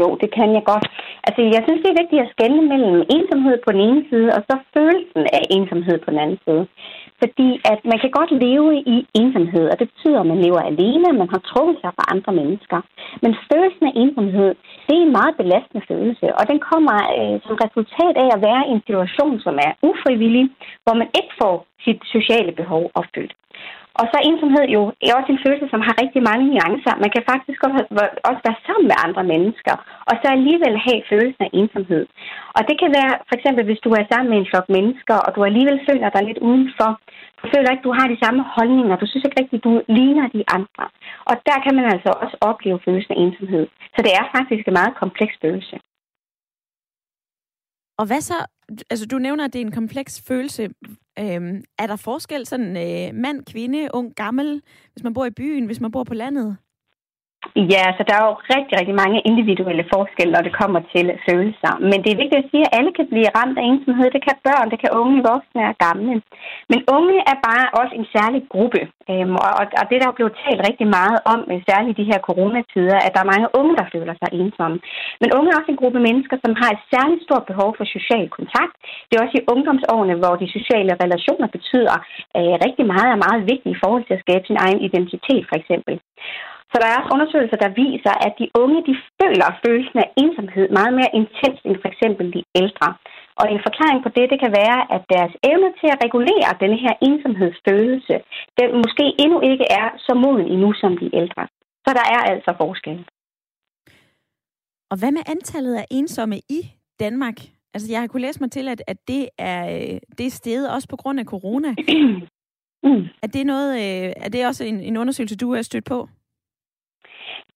[0.00, 0.86] Jo, det kan jeg godt.
[1.26, 4.40] Altså, jeg synes, det er vigtigt at skelne mellem ensomhed på den ene side, og
[4.48, 6.64] så følelsen af ensomhed på den anden side.
[7.22, 11.18] Fordi at man kan godt leve i ensomhed, og det betyder, at man lever alene,
[11.20, 12.78] man har trukket sig fra andre mennesker.
[13.22, 14.50] Men følelsen af ensomhed,
[14.86, 18.62] det er en meget belastende følelse, og den kommer øh, som resultat af at være
[18.68, 20.44] i en situation, som er ufrivillig,
[20.84, 21.54] hvor man ikke får
[21.84, 23.34] sit sociale behov opfyldt.
[24.00, 26.94] Og så ensomhed jo er også en følelse, som har rigtig mange nuancer.
[27.04, 27.60] Man kan faktisk
[28.30, 29.74] også være sammen med andre mennesker,
[30.08, 32.04] og så alligevel have følelsen af ensomhed.
[32.56, 35.30] Og det kan være, for eksempel, hvis du er sammen med en flok mennesker, og
[35.34, 36.90] du alligevel føler dig lidt udenfor.
[37.40, 38.96] Du føler ikke, du har de samme holdninger.
[39.02, 40.84] Du synes ikke rigtigt, du ligner de andre.
[41.30, 43.64] Og der kan man altså også opleve følelsen af ensomhed.
[43.94, 45.76] Så det er faktisk en meget kompleks følelse.
[48.00, 48.38] Og hvad så?
[48.90, 50.62] Altså, du nævner, at det er en kompleks følelse.
[51.18, 55.66] Øhm, er der forskel sådan øh, mand, kvinde, ung, gammel, hvis man bor i byen,
[55.66, 56.56] hvis man bor på landet?
[57.74, 61.72] Ja, så der er jo rigtig, rigtig mange individuelle forskelle, når det kommer til følelser.
[61.90, 64.08] Men det er vigtigt at sige, at alle kan blive ramt af ensomhed.
[64.16, 66.14] Det kan børn, det kan unge, voksne og gamle.
[66.70, 68.80] Men unge er bare også en særlig gruppe.
[69.10, 69.50] Øhm, og,
[69.80, 72.98] og det, der er blevet talt rigtig meget om, øh, særligt i de her coronatider,
[73.06, 74.78] at der er mange unge, der føler sig ensomme.
[75.20, 78.26] Men unge er også en gruppe mennesker, som har et særligt stort behov for social
[78.38, 78.74] kontakt.
[79.06, 81.96] Det er også i ungdomsårene, hvor de sociale relationer betyder
[82.38, 85.56] øh, rigtig meget og meget vigtigt i forhold til at skabe sin egen identitet, for
[85.60, 85.94] eksempel.
[86.72, 90.66] Så der er også undersøgelser, der viser, at de unge de føler følelsen af ensomhed
[90.78, 92.88] meget mere intens end for eksempel de ældre.
[93.40, 96.78] Og en forklaring på det, det kan være, at deres evne til at regulere denne
[96.84, 98.14] her ensomhedsfølelse,
[98.58, 101.42] den måske endnu ikke er så moden endnu som de ældre.
[101.84, 102.98] Så der er altså forskel.
[104.92, 106.60] Og hvad med antallet af ensomme i
[107.00, 107.38] Danmark?
[107.74, 109.64] Altså, jeg har kunnet læse mig til, at, at det, er,
[110.18, 111.70] det er steget også på grund af corona.
[112.86, 113.04] mm.
[113.22, 116.08] Er det noget, øh, er det også en, en undersøgelse, du er stødt på?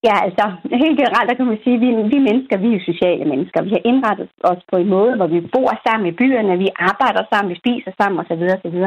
[0.04, 0.44] Ja, altså
[0.82, 3.62] helt generelt, der kan man sige, at vi, vi mennesker, vi er jo sociale mennesker.
[3.62, 7.22] Vi har indrettet os på en måde, hvor vi bor sammen i byerne, vi arbejder
[7.30, 8.44] sammen, vi spiser sammen osv.
[8.56, 8.78] osv.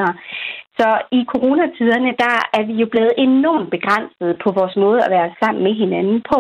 [0.80, 0.90] Så
[1.20, 5.62] i coronatiderne, der er vi jo blevet enormt begrænset på vores måde at være sammen
[5.68, 6.40] med hinanden på.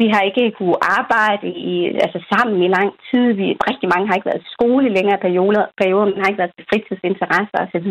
[0.00, 1.74] Vi har ikke kunne arbejde i,
[2.04, 3.24] altså sammen i lang tid.
[3.40, 6.42] Vi, rigtig mange har ikke været i skole i længere perioder, perioder men har ikke
[6.42, 7.88] været til fritidsinteresser osv.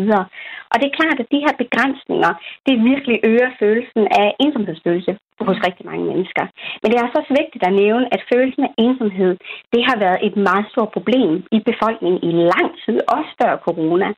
[0.70, 2.32] Og det er klart, at de her begrænsninger,
[2.66, 5.12] det virkelig øger følelsen af ensomhedsfølelse
[5.48, 6.44] hos rigtig mange mennesker.
[6.80, 9.32] Men det er også vigtigt at nævne, at følelsen af ensomhed,
[9.72, 14.08] det har været et meget stort problem i befolkningen i lang tid, også før corona.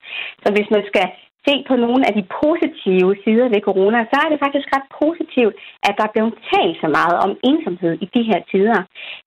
[0.42, 1.06] Så hvis man skal
[1.46, 5.54] se på nogle af de positive sider ved corona, så er det faktisk ret positivt,
[5.88, 8.80] at der er blevet talt så meget om ensomhed i de her tider.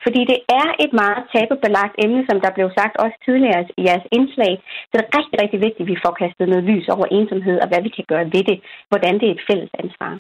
[0.04, 4.08] Fordi det er et meget tabubelagt emne, som der blev sagt også tidligere i jeres
[4.18, 4.54] indslag.
[4.90, 7.68] Så det er rigtig, rigtig vigtigt, at vi får kastet noget lys over ensomhed og
[7.70, 8.58] hvad vi kan gøre ved det.
[8.92, 10.14] Hvordan det er et fælles ansvar.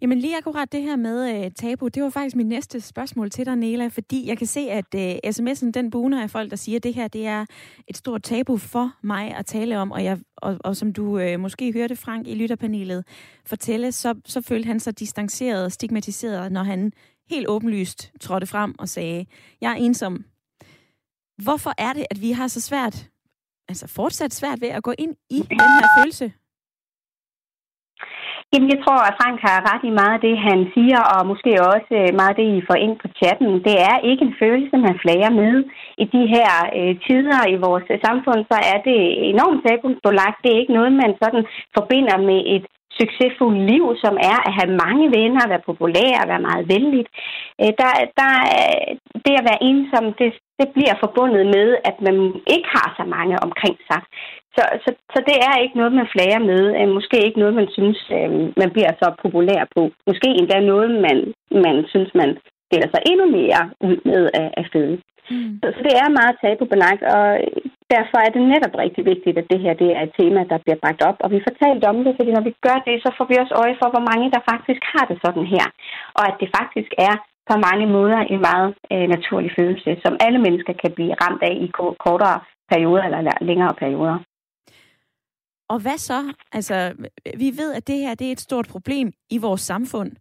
[0.00, 3.46] Jamen lige akkurat det her med øh, tabu, det var faktisk min næste spørgsmål til
[3.46, 6.76] dig, Nela, fordi jeg kan se, at øh, sms'en den buner af folk, der siger,
[6.76, 7.46] at det her det er
[7.88, 11.40] et stort tabu for mig at tale om, og, jeg, og, og som du øh,
[11.40, 13.04] måske hørte Frank i lytterpanelet
[13.46, 16.92] fortælle, så, så følte han sig distanceret og stigmatiseret, når han
[17.30, 19.26] helt åbenlyst trådte frem og sagde,
[19.60, 20.24] jeg er ensom.
[21.42, 23.10] Hvorfor er det, at vi har så svært,
[23.68, 26.32] altså fortsat svært ved at gå ind i den her følelse?
[28.52, 31.50] Jamen, jeg tror, at Frank har ret i meget af det, han siger, og måske
[31.72, 33.50] også øh, meget af det, I får ind på chatten.
[33.68, 35.54] Det er ikke en følelse, man flager med.
[36.02, 38.98] I de her øh, tider i vores øh, samfund, så er det
[39.32, 40.38] enormt tabubelagt.
[40.42, 41.44] Det er ikke noget, man sådan
[41.76, 42.64] forbinder med et
[43.00, 47.08] succesfuldt liv, som er at have mange venner, være populær, være meget venligt.
[47.62, 48.32] Øh, der, der,
[49.24, 50.30] det at være ensom, det,
[50.60, 52.16] det bliver forbundet med, at man
[52.54, 54.00] ikke har så mange omkring sig.
[54.58, 56.62] Så, så, så det er ikke noget, man flager med.
[56.78, 58.30] Øh, måske ikke noget, man synes, øh,
[58.62, 59.82] man bliver så populær på.
[60.08, 61.18] Måske endda noget, man,
[61.66, 62.30] man synes, man
[62.66, 64.96] stiller sig endnu mere ud med at, at føde.
[65.30, 65.52] Mm.
[65.62, 67.24] Så, så det er meget tabubelagt, og
[67.94, 70.80] derfor er det netop rigtig vigtigt, at det her det er et tema, der bliver
[70.82, 71.18] bragt op.
[71.24, 73.54] Og vi får talt om det, fordi når vi gør det, så får vi også
[73.62, 75.66] øje for, hvor mange der faktisk har det sådan her.
[76.18, 77.14] Og at det faktisk er
[77.50, 81.54] på mange måder en meget øh, naturlig følelse, som alle mennesker kan blive ramt af
[81.66, 81.68] i
[82.04, 82.38] kortere
[82.72, 84.18] perioder eller længere perioder.
[85.68, 86.34] Og hvad så?
[86.52, 86.94] Altså,
[87.36, 90.12] vi ved, at det her det er et stort problem i vores samfund.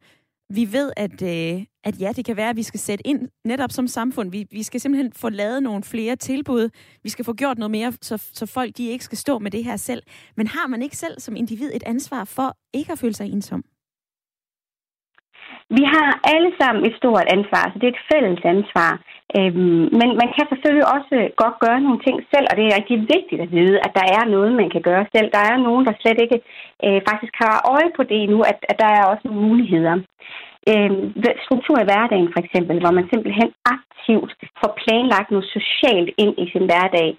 [0.49, 3.71] Vi ved, at, øh, at ja, det kan være, at vi skal sætte ind netop
[3.71, 4.31] som samfund.
[4.31, 6.69] Vi, vi skal simpelthen få lavet nogle flere tilbud.
[7.03, 9.63] Vi skal få gjort noget mere, så, så folk de ikke skal stå med det
[9.63, 10.03] her selv.
[10.38, 13.63] Men har man ikke selv som individ et ansvar for ikke at føle sig ensom?
[15.69, 18.91] Vi har alle sammen et stort ansvar, så det er et fælles ansvar.
[19.35, 22.97] Øhm, men man kan selvfølgelig også godt gøre nogle ting selv, og det er rigtig
[23.15, 25.27] vigtigt at vide, at der er noget, man kan gøre selv.
[25.37, 26.39] Der er nogen, der slet ikke
[26.85, 29.95] øh, faktisk har øje på det endnu, at, at der er også nogle muligheder.
[30.71, 31.01] Øhm,
[31.45, 36.45] struktur i hverdagen for eksempel, hvor man simpelthen aktivt får planlagt noget socialt ind i
[36.53, 37.09] sin hverdag.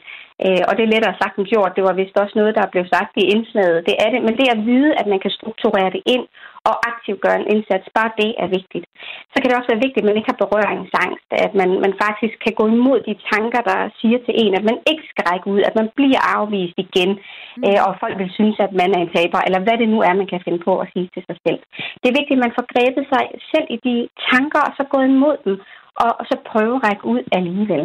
[0.44, 1.76] Øh, og det er lettere sagt end gjort.
[1.76, 3.86] Det var vist også noget, der blev sagt i indslaget.
[3.88, 4.20] Det er det.
[4.26, 6.24] Men det at vide, at man kan strukturere det ind
[6.68, 8.86] og aktivt gøre en indsats, bare det er vigtigt.
[9.32, 11.28] Så kan det også være vigtigt, at man ikke har berøringsangst.
[11.46, 14.78] At man, man faktisk kan gå imod de tanker, der siger til en, at man
[14.90, 17.62] ikke skal række ud, at man bliver afvist igen, mm.
[17.66, 20.20] øh, og folk vil synes, at man er en taber, eller hvad det nu er,
[20.20, 21.60] man kan finde på at sige til sig selv.
[22.00, 23.96] Det er vigtigt, at man får grebet sig selv i de
[24.30, 25.54] tanker, og så gå imod dem,
[26.02, 27.84] og, og så prøve at række ud alligevel.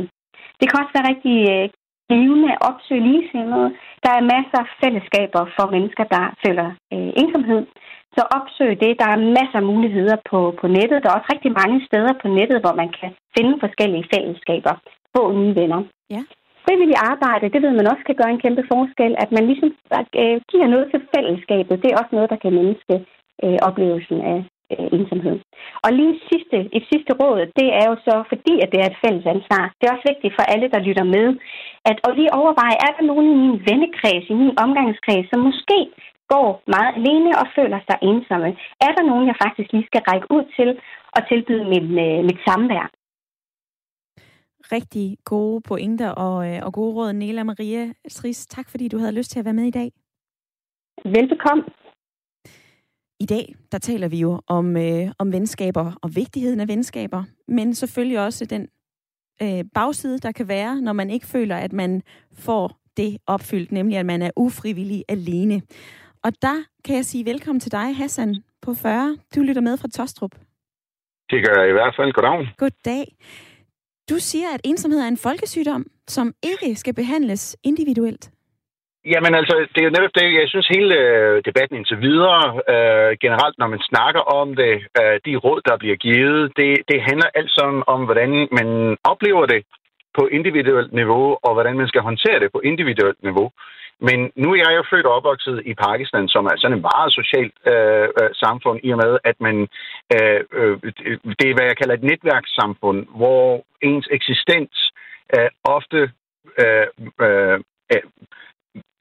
[0.59, 1.69] Det kan også være rigtig øh,
[2.09, 3.67] givende at opsøge ligesindede.
[4.03, 7.63] Der er masser af fællesskaber for mennesker, der føler øh, ensomhed.
[8.17, 8.91] Så opsøg det.
[9.01, 11.01] Der er masser af muligheder på, på nettet.
[11.01, 14.73] Der er også rigtig mange steder på nettet, hvor man kan finde forskellige fællesskaber.
[15.15, 15.81] Få nye venner.
[16.15, 16.21] Ja.
[16.65, 19.13] Frivillig arbejde, det ved man også kan gøre en kæmpe forskel.
[19.23, 19.69] At man ligesom
[20.21, 22.95] øh, giver noget til fællesskabet, det er også noget, der kan mindske
[23.43, 24.39] øh, oplevelsen af,
[24.73, 25.37] øh, ensomhed.
[25.85, 29.01] Og lige sidste, et sidste råd, det er jo så, fordi at det er et
[29.03, 29.63] fælles ansvar.
[29.77, 31.27] Det er også vigtigt for alle, der lytter med,
[31.89, 35.79] at og lige overveje, er der nogen i min vennekreds, i min omgangskreds, som måske
[36.33, 38.49] går meget alene og føler sig ensomme?
[38.85, 40.69] Er der nogen, jeg faktisk lige skal række ud til
[41.15, 42.85] og tilbyde mit, øh, mit samvær?
[44.75, 48.47] Rigtig gode pointer og, øh, og gode råd, Nela Maria Stris.
[48.47, 49.91] Tak fordi du havde lyst til at være med i dag.
[51.05, 51.63] Velbekomme.
[53.19, 57.75] I dag, der taler vi jo om, øh, om venskaber og vigtigheden af venskaber, men
[57.75, 58.67] selvfølgelig også den
[59.41, 62.01] øh, bagside, der kan være, når man ikke føler, at man
[62.33, 65.61] får det opfyldt, nemlig at man er ufrivillig alene.
[66.25, 69.17] Og der kan jeg sige velkommen til dig, Hassan på 40.
[69.35, 70.33] Du lytter med fra Tostrup.
[71.31, 72.13] Det gør jeg i hvert fald.
[72.13, 72.53] Goddag.
[72.57, 73.05] Goddag.
[74.09, 78.23] Du siger, at ensomhed er en folkesygdom, som ikke skal behandles individuelt.
[79.13, 82.41] Jamen altså, det er jo netop det, jeg synes hele øh, debatten indtil videre,
[82.73, 86.99] øh, generelt når man snakker om det, øh, de råd, der bliver givet, det, det
[87.09, 89.61] handler alt sammen om, hvordan man oplever det
[90.17, 93.47] på individuelt niveau, og hvordan man skal håndtere det på individuelt niveau.
[93.99, 97.13] Men nu er jeg jo født og opvokset i Pakistan, som er sådan et meget
[97.13, 99.67] socialt øh, øh, samfund, i og med, at man,
[100.15, 100.75] øh, øh,
[101.39, 104.91] det er, hvad jeg kalder et netværkssamfund, hvor ens eksistens
[105.35, 106.11] øh, ofte
[106.61, 106.87] øh,
[107.21, 107.59] øh,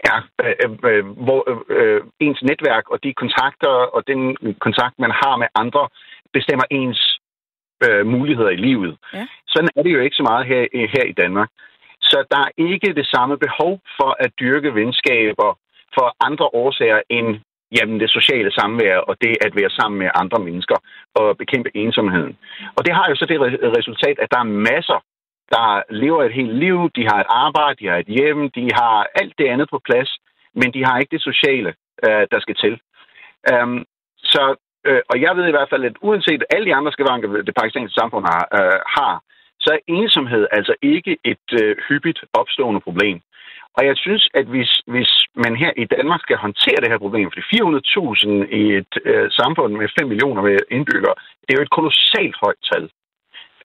[0.08, 1.40] Ja, øh, øh, hvor
[1.76, 5.88] øh, ens netværk og de kontakter og den kontakt, man har med andre,
[6.32, 7.20] bestemmer ens
[7.86, 8.96] øh, muligheder i livet.
[9.14, 9.26] Ja.
[9.48, 10.62] Sådan er det jo ikke så meget her,
[10.94, 11.50] her i Danmark.
[12.12, 15.50] Så der er ikke det samme behov for at dyrke venskaber
[15.96, 17.28] for andre årsager end
[17.76, 20.76] jamen, det sociale samvær og det at være sammen med andre mennesker
[21.14, 22.36] og bekæmpe ensomheden.
[22.76, 23.38] Og det har jo så det
[23.78, 25.00] resultat, at der er masser
[25.54, 29.06] der lever et helt liv, de har et arbejde, de har et hjem, de har
[29.20, 30.10] alt det andet på plads,
[30.60, 31.70] men de har ikke det sociale,
[32.06, 32.74] øh, der skal til.
[33.52, 33.84] Um,
[34.32, 34.44] så,
[34.86, 38.00] øh, og jeg ved i hvert fald, at uanset alle de andre skavanker, det pakistanske
[38.00, 39.12] samfund har, øh, har,
[39.62, 43.20] så er ensomhed altså ikke et øh, hyppigt opstående problem.
[43.76, 45.10] Og jeg synes, at hvis, hvis
[45.44, 49.72] man her i Danmark skal håndtere det her problem, for 400.000 i et øh, samfund
[49.76, 52.84] med 5 millioner indbyggere, det er jo et kolossalt højt tal.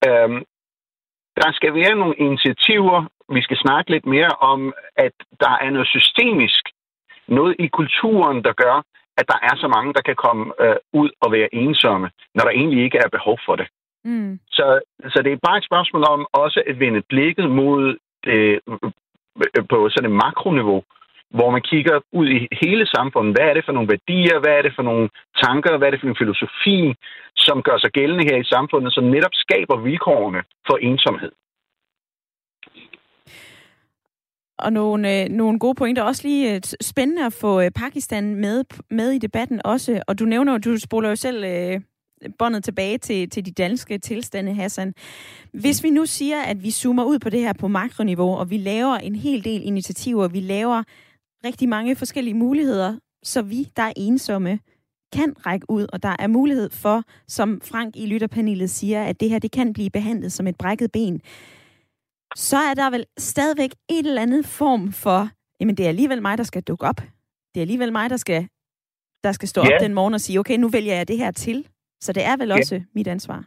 [0.08, 0.40] Øhm,
[1.42, 3.00] der skal være nogle initiativer.
[3.36, 6.64] Vi skal snakke lidt mere om, at der er noget systemisk,
[7.28, 8.84] noget i kulturen, der gør,
[9.20, 12.52] at der er så mange, der kan komme øh, ud og være ensomme, når der
[12.52, 13.68] egentlig ikke er behov for det.
[14.10, 14.40] Mm.
[14.58, 14.66] Så,
[15.14, 18.92] så det er bare et spørgsmål om også at vende blikket mod det, øh,
[19.72, 20.80] på sådan et makroniveau,
[21.38, 23.36] hvor man kigger ud i hele samfundet.
[23.36, 24.40] Hvad er det for nogle værdier?
[24.40, 25.10] Hvad er det for nogle
[25.44, 25.78] tanker?
[25.78, 26.80] Hvad er det for en filosofi,
[27.36, 31.32] som gør sig gældende her i samfundet, som netop skaber vilkårene for ensomhed?
[34.60, 36.04] Og nogle, øh, nogle gode pointer.
[36.04, 40.02] Også lige øh, spændende at få øh, Pakistan med, med i debatten også.
[40.08, 41.82] Og du nævner, du spoler jo selv øh,
[42.40, 44.94] båndet tilbage til, til de danske tilstande, Hassan.
[45.54, 48.58] Hvis vi nu siger, at vi zoomer ud på det her på makroniveau, og vi
[48.58, 50.84] laver en hel del initiativer, vi laver
[51.46, 54.60] rigtig mange forskellige muligheder, så vi, der er ensomme,
[55.14, 59.30] kan række ud, og der er mulighed for, som Frank i lytterpanelet siger, at det
[59.30, 61.22] her det kan blive behandlet som et brækket ben,
[62.36, 66.38] så er der vel stadigvæk et eller andet form for, jamen det er alligevel mig,
[66.38, 66.96] der skal dukke op.
[67.54, 68.48] Det er alligevel mig, der skal,
[69.24, 69.74] der skal stå yeah.
[69.74, 71.68] op den morgen og sige, okay, nu vælger jeg det her til.
[72.06, 72.86] Så det er vel også yeah.
[72.96, 73.40] mit ansvar.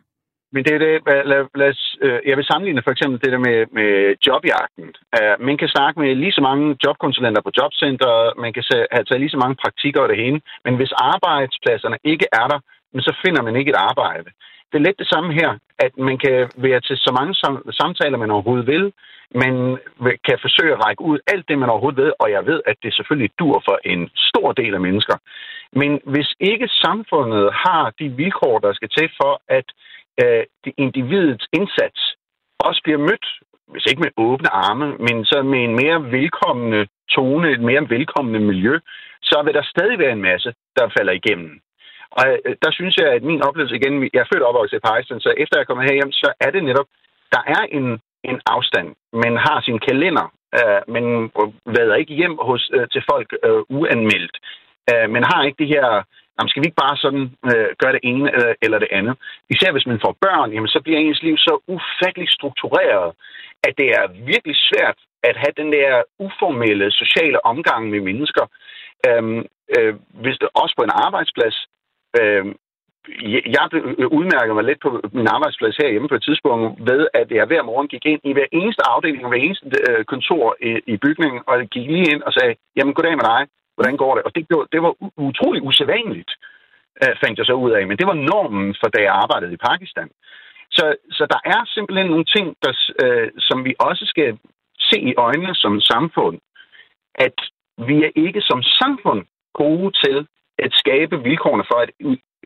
[0.54, 0.92] Men det er det,
[1.30, 1.72] lad, lad,
[2.04, 3.90] øh, jeg vil sammenligne for eksempel det der med, med
[4.26, 4.86] jobjagten.
[5.16, 8.12] Uh, man kan snakke med lige så mange jobkonsulenter på jobcenter,
[8.44, 12.26] man kan have taget lige så mange praktikker og det hele, men hvis arbejdspladserne ikke
[12.40, 12.60] er der
[12.94, 14.30] men så finder man ikke et arbejde.
[14.70, 17.34] Det er lidt det samme her, at man kan være til så mange
[17.80, 18.92] samtaler, man overhovedet vil.
[19.34, 19.78] Man
[20.26, 22.94] kan forsøge at række ud alt det, man overhovedet ved, og jeg ved, at det
[22.94, 25.16] selvfølgelig dur for en stor del af mennesker.
[25.72, 29.66] Men hvis ikke samfundet har de vilkår, der skal til for, at
[30.22, 32.00] øh, det individets indsats
[32.58, 33.26] også bliver mødt,
[33.72, 38.40] hvis ikke med åbne arme, men så med en mere velkommende tone, et mere velkommende
[38.40, 38.78] miljø,
[39.22, 41.60] så vil der stadig være en masse, der falder igennem.
[42.18, 45.20] Og øh, der synes jeg, at min oplevelse igen, jeg er født opvokset i Pakistan,
[45.20, 46.88] så efter jeg kommer herhjem, så er det netop,
[47.34, 47.86] der er en,
[48.30, 48.88] en afstand.
[49.24, 50.26] Man har sin kalender,
[50.58, 51.04] øh, men
[51.74, 54.36] vader ikke hjem hos, øh, til folk øh, uanmeldt.
[54.90, 55.86] Øh, man har ikke det her,
[56.34, 59.14] jamen skal vi ikke bare sådan øh, gøre det ene eller, eller det andet.
[59.54, 63.08] Især hvis man får børn, jamen så bliver ens liv så ufatteligt struktureret,
[63.66, 64.98] at det er virkelig svært
[65.28, 68.44] at have den der uformelle sociale omgang med mennesker.
[69.08, 69.42] Øhm,
[69.76, 71.56] øh, hvis det, også på en arbejdsplads,
[72.18, 72.44] Øh,
[73.56, 73.64] jeg
[74.18, 77.88] udmærket mig lidt på min arbejdsplads herhjemme på et tidspunkt ved, at jeg hver morgen
[77.88, 81.66] gik ind i hver eneste afdeling hver eneste øh, kontor i, i bygningen, og jeg
[81.68, 83.42] gik lige ind og sagde, jamen goddag med dig,
[83.74, 84.22] hvordan går det?
[84.26, 84.42] Og det,
[84.72, 84.92] det var
[85.28, 86.32] utrolig usædvanligt,
[87.02, 89.64] øh, fandt jeg så ud af, men det var normen for, da jeg arbejdede i
[89.70, 90.10] Pakistan.
[90.70, 92.72] Så, så der er simpelthen nogle ting, der,
[93.04, 94.38] øh, som vi også skal
[94.90, 96.38] se i øjnene som samfund,
[97.14, 97.38] at
[97.88, 99.22] vi er ikke som samfund
[99.54, 100.26] gode til
[100.66, 101.90] at skabe vilkårene for, at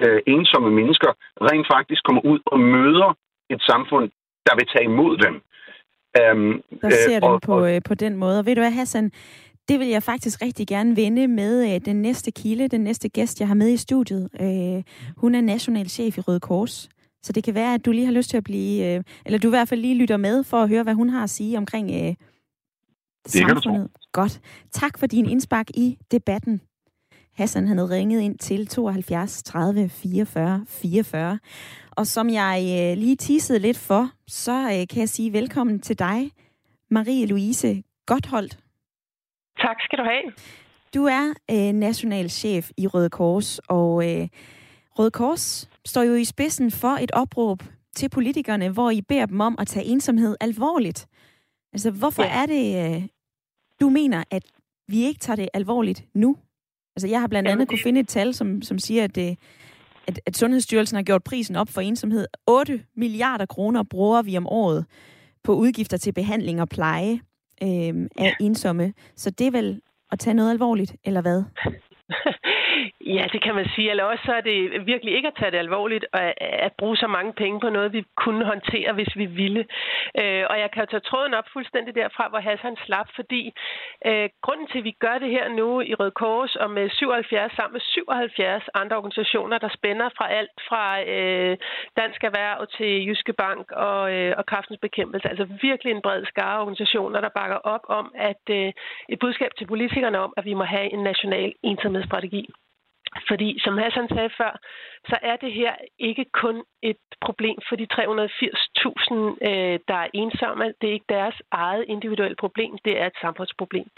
[0.04, 1.10] øh, ensomme mennesker
[1.48, 3.10] rent faktisk kommer ud og møder
[3.50, 4.06] et samfund,
[4.46, 5.34] der vil tage imod dem.
[6.22, 8.38] Um, der ser øh, du på, øh, på den måde.
[8.38, 9.12] Og ved du hvad, Hassan,
[9.68, 13.40] det vil jeg faktisk rigtig gerne vende med øh, den næste kilde, den næste gæst,
[13.40, 14.28] jeg har med i studiet.
[14.40, 14.82] Øh,
[15.16, 16.88] hun er national chef i Røde Kors.
[17.22, 19.48] Så det kan være, at du lige har lyst til at blive, øh, eller du
[19.48, 21.90] i hvert fald lige lytter med for at høre, hvad hun har at sige omkring
[21.90, 22.14] øh,
[23.24, 23.88] det samfundet.
[24.12, 24.40] Godt.
[24.72, 26.60] Tak for din indspark i debatten.
[27.36, 31.38] Hassan han havde ringet ind til 72 30 44 44.
[31.90, 35.98] Og som jeg øh, lige teasede lidt for, så øh, kan jeg sige velkommen til
[35.98, 36.30] dig,
[36.90, 38.58] Marie-Louise Gottholdt.
[39.58, 40.32] Tak skal du have.
[40.94, 44.28] Du er øh, national chef i Røde Kors, og øh,
[44.98, 47.62] Røde Kors står jo i spidsen for et opråb
[47.96, 51.06] til politikerne, hvor I beder dem om at tage ensomhed alvorligt.
[51.72, 52.42] Altså, hvorfor ja.
[52.42, 53.08] er det, øh,
[53.80, 54.42] du mener, at
[54.88, 56.36] vi ikke tager det alvorligt nu?
[56.96, 59.38] Altså, jeg har blandt andet kunne finde et tal, som, som siger, at, det,
[60.06, 62.26] at, at Sundhedsstyrelsen har gjort prisen op for ensomhed.
[62.46, 64.86] 8 milliarder kroner bruger vi om året
[65.44, 67.12] på udgifter til behandling og pleje
[67.62, 68.34] øh, af ja.
[68.40, 68.92] ensomme.
[69.16, 69.80] Så det er vel
[70.12, 71.42] at tage noget alvorligt, eller hvad?
[73.06, 73.90] Ja, det kan man sige.
[73.90, 77.06] Eller også så er det virkelig ikke at tage det alvorligt at, at bruge så
[77.06, 79.66] mange penge på noget, vi kunne håndtere, hvis vi ville.
[80.20, 83.52] Øh, og jeg kan jo tage tråden op fuldstændig derfra, hvor Hassan slap, fordi
[84.06, 87.52] øh, grunden til, at vi gør det her nu i Røde Kors og med 77
[87.56, 91.56] sammen med 77 andre organisationer, der spænder fra alt fra øh,
[91.96, 95.28] Dansk Erhverv til Jyske Bank og, øh, og Kraftens Bekæmpelse.
[95.28, 98.72] Altså virkelig en bred skare organisationer, der bakker op om, at øh,
[99.08, 102.50] et budskab til politikerne om, at vi må have en national ensomhedsstrategi.
[103.28, 104.52] Fordi, som Hassan sagde før,
[105.10, 109.14] så er det her ikke kun et problem for de 380.000,
[109.50, 110.64] øh, der er ensomme.
[110.80, 113.88] Det er ikke deres eget individuelle problem, det er et samfundsproblem.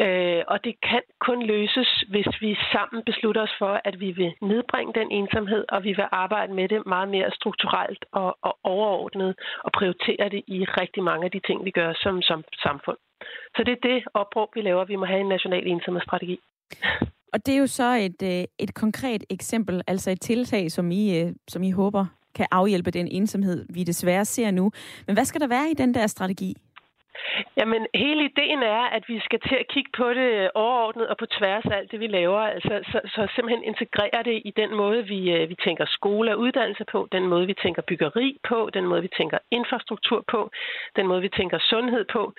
[0.00, 4.32] Øh, og det kan kun løses, hvis vi sammen beslutter os for, at vi vil
[4.42, 9.34] nedbringe den ensomhed, og vi vil arbejde med det meget mere strukturelt og, og overordnet,
[9.64, 12.98] og prioritere det i rigtig mange af de ting, vi gør som, som samfund.
[13.56, 14.84] Så det er det opråb, vi laver.
[14.84, 16.40] Vi må have en national ensomhedsstrategi.
[17.32, 21.20] Og det er jo så et, øh, et konkret eksempel, altså et tiltag, som I,
[21.20, 24.70] øh, som I håber kan afhjælpe den ensomhed, vi desværre ser nu.
[25.06, 26.54] Men hvad skal der være i den der strategi?
[27.56, 31.26] Jamen, hele ideen er, at vi skal til at kigge på det overordnet og på
[31.26, 32.38] tværs af alt det, vi laver.
[32.38, 36.38] Altså, så, så simpelthen integrere det i den måde, vi, øh, vi tænker skole og
[36.38, 40.50] uddannelse på, den måde, vi tænker byggeri på, den måde, vi tænker infrastruktur på,
[40.96, 42.32] den måde, vi tænker sundhed på.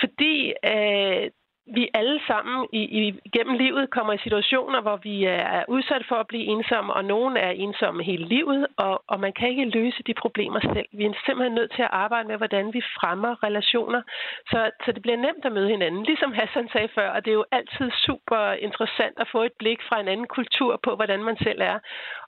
[0.00, 1.30] Fordi øh,
[1.74, 3.02] vi alle sammen i, i,
[3.32, 7.36] gennem livet kommer i situationer, hvor vi er udsat for at blive ensomme, og nogen
[7.36, 10.88] er ensomme hele livet, og, og man kan ikke løse de problemer selv.
[10.92, 14.02] Vi er simpelthen nødt til at arbejde med, hvordan vi fremmer relationer,
[14.50, 16.02] så, så det bliver nemt at møde hinanden.
[16.02, 19.80] Ligesom Hassan sagde før, og det er jo altid super interessant at få et blik
[19.88, 21.78] fra en anden kultur på, hvordan man selv er.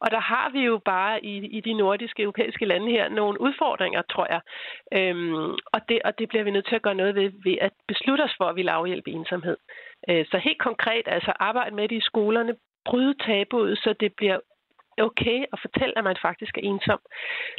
[0.00, 4.02] Og der har vi jo bare i, i de nordiske, europæiske lande her nogle udfordringer,
[4.02, 4.40] tror jeg.
[4.98, 7.72] Øhm, og, det, og det bliver vi nødt til at gøre noget ved, ved at
[7.88, 9.31] beslutte os for, at vi vil afhjælpe ensomhed.
[10.08, 12.54] Øh, så helt konkret, altså arbejde med det i skolerne,
[12.84, 14.38] bryde tabuet, så det bliver
[14.98, 17.00] okay at fortælle, at man faktisk er ensom.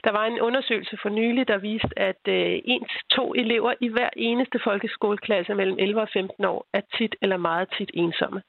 [0.03, 3.87] Der var en undersøgelse for nylig, der viste, at øh, en til to elever i
[3.87, 8.41] hver eneste folkeskoleklasse mellem 11 og 15 år er tit eller meget tit ensomme.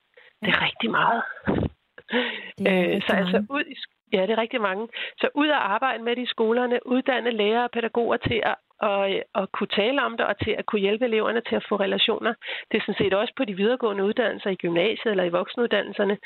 [0.42, 1.22] Det er rigtig meget.
[2.58, 3.74] Det er øh, så altså ud i,
[4.12, 4.88] Ja, det er rigtig mange.
[5.20, 9.08] Så ud at arbejde med det i skolerne, uddanne lærere og pædagoger til at og,
[9.34, 12.34] at kunne tale om det og til at kunne hjælpe eleverne til at få relationer.
[12.70, 16.18] Det er sådan set også på de videregående uddannelser i gymnasiet eller i voksenuddannelserne,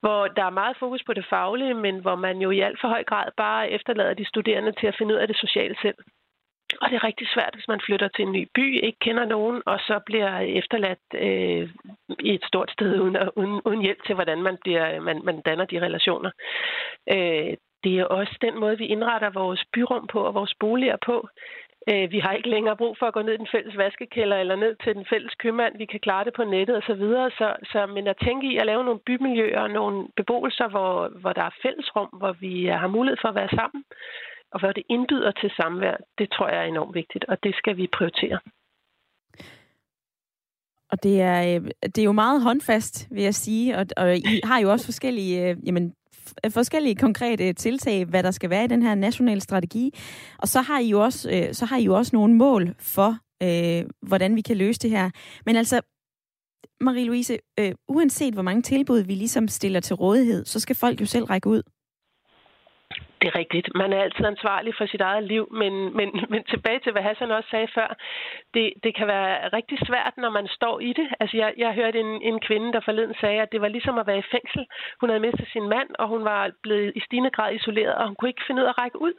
[0.00, 2.88] hvor der er meget fokus på det faglige, men hvor man jo i alt for
[2.88, 5.96] høj grad bare efterlader de studerende til at finde ud af det sociale selv.
[6.80, 9.62] Og det er rigtig svært, hvis man flytter til en ny by, ikke kender nogen,
[9.66, 11.68] og så bliver efterladt øh,
[12.20, 15.64] i et stort sted uden, uden, uden hjælp til, hvordan man, bliver, man, man danner
[15.64, 16.30] de relationer.
[17.10, 21.28] Øh, det er også den måde, vi indretter vores byrum på og vores boliger på.
[21.88, 24.56] Øh, vi har ikke længere brug for at gå ned i den fælles vaskekælder eller
[24.56, 25.78] ned til den fælles købmand.
[25.78, 26.86] Vi kan klare det på nettet osv.
[26.86, 27.30] Så, videre.
[27.30, 31.32] så, så, men at tænke i at lave nogle bymiljøer og nogle beboelser, hvor, hvor
[31.32, 33.84] der er fællesrum, hvor vi øh, har mulighed for at være sammen,
[34.52, 37.76] og hvor det indbyder til samvær, det tror jeg er enormt vigtigt, og det skal
[37.76, 38.38] vi prioritere.
[40.92, 44.40] Og det er, øh, det er jo meget håndfast, vil jeg sige, og, og I
[44.44, 45.94] har jo også forskellige, jamen,
[46.50, 49.94] forskellige konkrete tiltag, hvad der skal være i den her nationale strategi.
[50.38, 53.18] Og så har I jo også, øh, så har I jo også nogle mål for,
[53.42, 55.10] øh, hvordan vi kan løse det her.
[55.46, 55.80] Men altså,
[56.84, 61.06] Marie-Louise, øh, uanset hvor mange tilbud vi ligesom stiller til rådighed, så skal folk jo
[61.06, 61.62] selv række ud.
[63.20, 63.68] Det er rigtigt.
[63.74, 67.30] Man er altid ansvarlig for sit eget liv, men, men, men tilbage til, hvad Hassan
[67.30, 67.96] også sagde før,
[68.54, 71.08] det, det kan være rigtig svært, når man står i det.
[71.20, 74.06] Altså, jeg, jeg hørte en, en kvinde, der forleden sagde, at det var ligesom at
[74.06, 74.66] være i fængsel.
[75.00, 78.16] Hun havde mistet sin mand, og hun var blevet i stigende grad isoleret, og hun
[78.16, 79.14] kunne ikke finde ud af at række ud.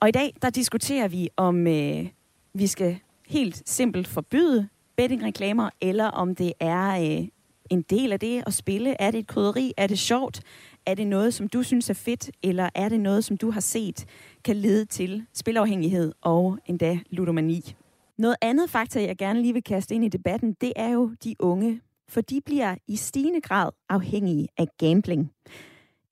[0.00, 2.06] Og i dag, der diskuterer vi, om øh,
[2.54, 7.28] vi skal helt simpelt forbyde betting-reklamer, eller om det er øh,
[7.70, 9.00] en del af det at spille.
[9.00, 9.72] Er det et krydderi?
[9.76, 10.42] Er det sjovt?
[10.90, 13.60] Er det noget, som du synes er fedt, eller er det noget, som du har
[13.60, 14.06] set
[14.44, 17.74] kan lede til spilafhængighed og endda ludomani?
[18.18, 21.34] Noget andet faktor, jeg gerne lige vil kaste ind i debatten, det er jo de
[21.38, 25.32] unge, for de bliver i stigende grad afhængige af gambling.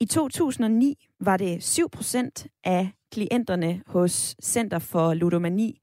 [0.00, 5.80] I 2009 var det 7% af klienterne hos Center for Ludomani,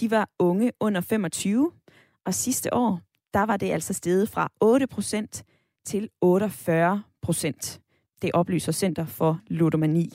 [0.00, 1.72] de var unge under 25,
[2.24, 3.00] og sidste år,
[3.34, 5.42] der var det altså steget fra 8%
[5.84, 7.85] til 48%.
[8.22, 10.08] Det oplyser Center for Ludomani.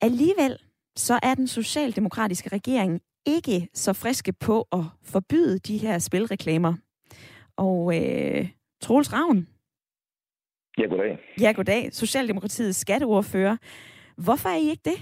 [0.00, 0.58] Alligevel
[0.96, 6.74] så er den socialdemokratiske regering ikke så friske på at forbyde de her spilreklamer.
[7.56, 8.48] Og øh,
[8.82, 9.48] Troels Ravn.
[10.78, 11.18] Ja, goddag.
[11.40, 11.92] Ja, goddag.
[11.92, 13.56] Socialdemokratiets skatteordfører.
[14.16, 14.98] Hvorfor er I ikke det?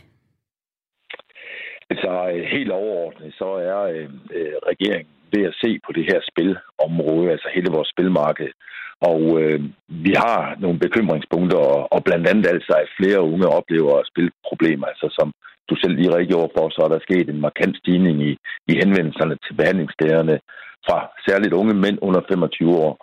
[1.91, 2.11] Altså,
[2.53, 7.49] helt overordnet, så er øh, øh regeringen ved at se på det her spilområde, altså
[7.55, 8.51] hele vores spilmarked.
[9.11, 9.61] Og øh,
[10.07, 14.87] vi har nogle bekymringspunkter, og, og blandt andet altså, at flere unge oplever spilproblemer.
[14.87, 15.29] Altså som
[15.69, 18.33] du selv lige redegjorde for, så er der sket en markant stigning i,
[18.71, 20.37] i henvendelserne til behandlingsstederne
[20.87, 20.99] fra
[21.29, 22.95] særligt unge mænd under 25 år.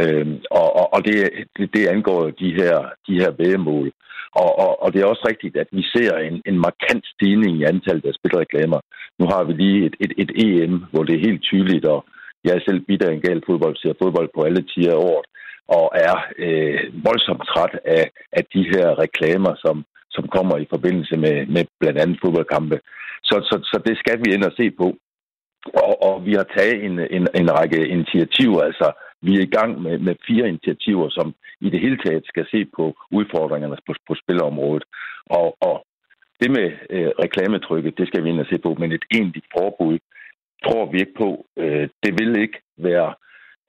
[0.00, 1.16] Øh, og og, og det,
[1.56, 2.74] det, det angår de her,
[3.08, 3.92] de her vægemål.
[4.42, 7.64] Og, og, og det er også rigtigt, at vi ser en, en markant stigning i
[7.72, 8.80] antallet af spilreklamer.
[9.18, 12.04] Nu har vi lige et, et, et EM, hvor det er helt tydeligt, og
[12.44, 15.26] jeg er selv bitter en gal fodbold, ser fodbold på alle tider af året,
[15.78, 21.16] og er øh, voldsomt træt af, af de her reklamer, som, som kommer i forbindelse
[21.16, 22.80] med, med blandt andet fodboldkampe.
[23.22, 24.86] Så, så, så det skal vi ind og se på.
[25.84, 29.82] Og, og vi har taget en, en, en række initiativer, altså vi er i gang
[29.82, 34.14] med, med fire initiativer, som i det hele taget skal se på udfordringerne på, på
[34.22, 34.84] spilområdet.
[35.26, 35.76] Og, og
[36.40, 39.98] det med øh, reklametrykket, det skal vi ind og se på, men et egentligt forbud
[40.66, 41.46] tror vi ikke på.
[41.56, 43.14] Øh, det vil ikke være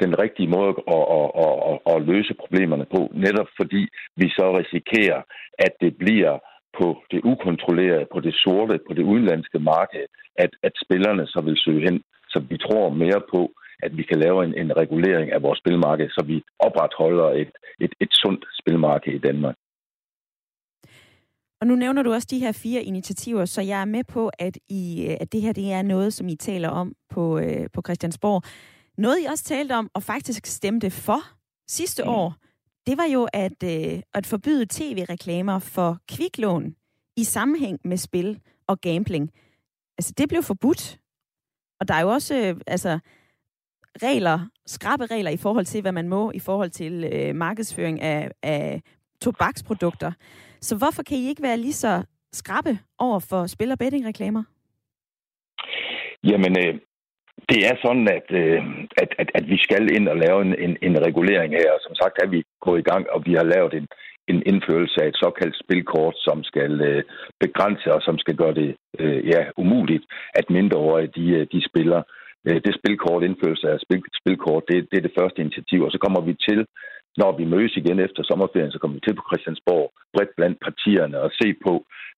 [0.03, 3.81] den rigtige måde at, at, at, at, at løse problemerne på, netop fordi
[4.15, 5.21] vi så risikerer,
[5.59, 6.37] at det bliver
[6.79, 11.57] på det ukontrollerede, på det sorte, på det udenlandske marked, at, at spillerne så vil
[11.65, 12.03] søge hen.
[12.29, 13.51] Så vi tror mere på,
[13.83, 17.93] at vi kan lave en, en regulering af vores spilmarked, så vi opretholder et, et,
[17.99, 19.55] et sundt spilmarked i Danmark.
[21.61, 24.57] Og nu nævner du også de her fire initiativer, så jeg er med på, at,
[24.67, 28.43] I, at det her det er noget, som I taler om på, øh, på Christiansborg.
[28.97, 31.21] Noget I også talte om, og faktisk stemte for
[31.67, 32.09] sidste mm.
[32.09, 32.35] år,
[32.87, 36.75] det var jo at, øh, at forbyde tv-reklamer for kviklån
[37.17, 39.31] i sammenhæng med spil og gambling.
[39.97, 40.99] Altså, det blev forbudt.
[41.79, 42.99] Og der er jo også øh, altså,
[44.03, 48.31] regler, skrabe regler i forhold til, hvad man må i forhold til øh, markedsføring af,
[48.43, 48.81] af
[49.21, 50.11] tobaksprodukter.
[50.61, 54.43] Så hvorfor kan I ikke være lige så skrappe over for spil- og bettingreklamer?
[56.23, 56.73] Jamen, øh,
[57.51, 58.61] det er sådan, at, øh,
[59.01, 61.73] at, at, at vi skal ind og lave en, en, en regulering her.
[61.85, 63.87] Som sagt er vi gået i gang, og vi har lavet en,
[64.27, 67.03] en indførelse af et såkaldt spilkort, som skal øh,
[67.39, 70.05] begrænse og som skal gøre det øh, ja, umuligt,
[70.39, 72.01] at mindreårige de, øh, de spiller.
[72.47, 75.97] Øh, det spilkort, indførelse af spil, spilkort, det, det er det første initiativ, og så
[75.97, 76.59] kommer vi til
[77.21, 81.17] når vi mødes igen efter sommerferien, så kommer vi til på Christiansborg bredt blandt partierne
[81.25, 81.73] og se på,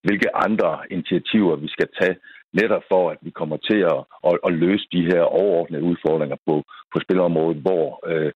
[0.06, 2.16] hvilke andre initiativer vi skal tage,
[2.60, 4.00] netop for, at vi kommer til at,
[4.30, 6.56] at, at løse de her overordnede udfordringer på,
[6.94, 8.32] på spilområdet, hvor øh,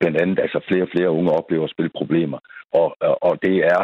[0.00, 2.38] blandt andet altså flere og flere unge oplever spilproblemer.
[2.80, 3.82] Og, og, og det er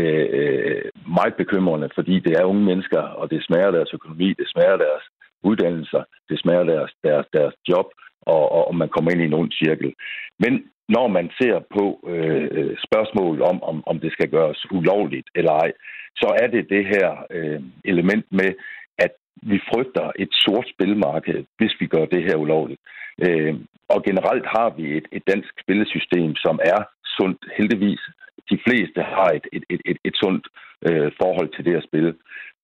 [0.00, 0.84] øh,
[1.18, 5.04] meget bekymrende, fordi det er unge mennesker, og det smager deres økonomi, det smager deres
[5.42, 7.86] uddannelser, det smager deres, deres, deres job,
[8.22, 9.94] og, og man kommer ind i en ond cirkel.
[10.38, 10.52] Men
[10.88, 15.52] når man ser på øh, øh spørgsmålet om, om, om det skal gøres ulovligt eller
[15.52, 15.72] ej,
[16.16, 18.50] så er det det her øh, element med,
[18.98, 19.12] at
[19.42, 22.80] vi frygter et sort spilmarked, hvis vi gør det her ulovligt.
[23.24, 23.54] Øh,
[23.88, 26.80] og generelt har vi et, et dansk spillesystem, som er
[27.16, 28.02] sundt, heldigvis.
[28.50, 30.44] De fleste har et, et, et, et, et sundt
[30.88, 32.14] øh, forhold til det at spille.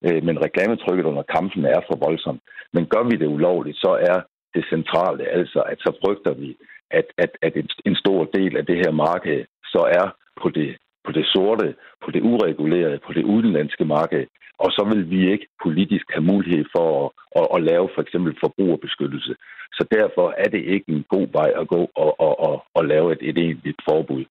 [0.06, 2.42] Øh, men reklametrykket under kampen er for voldsomt.
[2.72, 4.18] Men gør vi det ulovligt, så er
[4.54, 6.56] det centrale altså, at så frygter vi,
[7.00, 7.52] at, at, at
[7.88, 10.06] en stor del af det her marked så er
[10.42, 10.76] på det,
[11.06, 11.74] på det sorte,
[12.04, 14.24] på det uregulerede, på det udenlandske marked,
[14.58, 18.32] og så vil vi ikke politisk have mulighed for at, at, at lave for eksempel
[18.44, 19.34] forbrugerbeskyttelse.
[19.72, 23.12] Så derfor er det ikke en god vej at gå og, og, og, og lave
[23.12, 24.24] et, et egentligt forbud.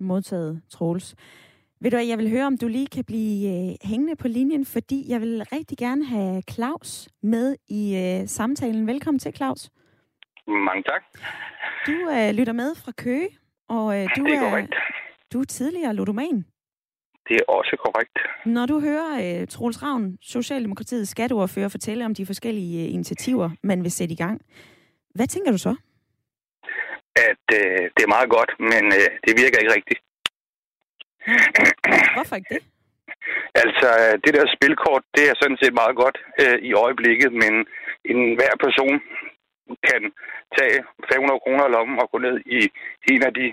[0.00, 1.16] Modtaget, Troels.
[1.80, 5.04] Ved du jeg vil høre, om du lige kan blive øh, hængende på linjen, fordi
[5.08, 8.86] jeg vil rigtig gerne have Claus med i øh, samtalen.
[8.86, 9.70] Velkommen til, Claus.
[10.48, 11.02] Mange tak.
[11.86, 13.28] Du øh, lytter med fra Køge,
[13.68, 14.74] og øh, du, det er, er korrekt.
[15.32, 16.44] du er tidligere ludoman.
[17.28, 18.18] Det er også korrekt.
[18.46, 23.82] Når du hører øh, Troels Ravn, Socialdemokratiets skatteordfører, fortælle om de forskellige øh, initiativer, man
[23.82, 24.40] vil sætte i gang,
[25.14, 25.74] hvad tænker du så?
[27.16, 30.00] At øh, det er meget godt, men øh, det virker ikke rigtigt.
[32.16, 32.62] Hvorfor ikke det?
[33.62, 33.88] Altså,
[34.24, 37.52] det der spilkort, det er sådan set meget godt øh, i øjeblikket, men
[38.12, 38.94] en hver person
[39.88, 40.02] kan
[40.56, 40.78] tage
[41.12, 42.60] 500 kroner i lommen og gå ned i
[43.12, 43.46] en af de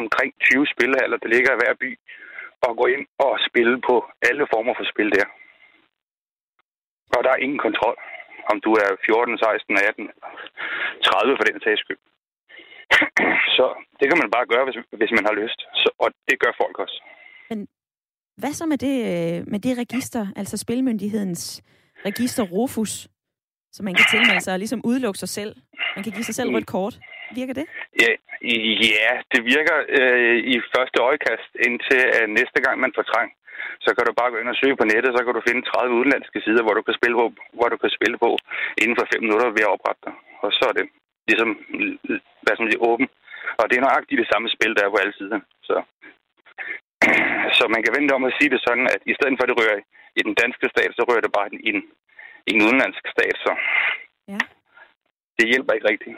[0.00, 1.90] omkring 20 spillehaller, der ligger i hver by,
[2.66, 3.94] og gå ind og spille på
[4.28, 5.26] alle former for spil der.
[7.16, 7.96] Og der er ingen kontrol,
[8.50, 10.10] om du er 14, 16, 18,
[11.04, 12.02] 30 for den sags skyld.
[13.56, 13.66] Så
[13.98, 15.58] det kan man bare gøre, hvis, hvis man har lyst.
[15.82, 16.98] Så, og det gør folk også.
[17.50, 17.58] Men
[18.40, 21.62] hvad så med det, øh, med det register, altså Spilmyndighedens
[22.06, 23.08] register Rufus,
[23.74, 25.52] så man kan tilmelde sig og ligesom udelukke sig selv?
[25.96, 26.94] Man kan give sig selv rødt kort.
[27.38, 27.66] Virker det?
[28.02, 28.10] Ja,
[28.96, 33.30] ja det virker øh, i første øjekast, indtil øh, næste gang man får trang.
[33.84, 35.98] Så kan du bare gå ind og søge på nettet, så kan du finde 30
[35.98, 37.26] udenlandske sider, hvor du kan spille på,
[37.58, 38.30] hvor du kan spille på
[38.82, 40.14] inden for 5 minutter ved at oprette dig.
[40.44, 40.86] Og så er det
[41.28, 41.50] ligesom,
[42.44, 43.06] hvad som siger, åben.
[43.60, 45.38] Og det er nøjagtigt det samme spil, der er på alle sider.
[45.68, 45.76] Så,
[47.58, 49.58] så man kan vente om at sige det sådan, at i stedet for at det
[49.60, 49.80] rører
[50.18, 52.03] i den danske stat, så rører det bare i en, i
[52.46, 53.36] en udenlandsk stat.
[53.44, 53.52] Så
[54.28, 54.38] ja.
[55.38, 56.16] det hjælper ikke rigtigt.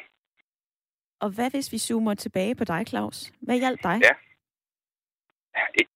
[1.21, 3.33] Og hvad hvis vi zoomer tilbage på dig, Claus?
[3.41, 4.01] Hvad hjalp dig?
[4.03, 4.15] Ja.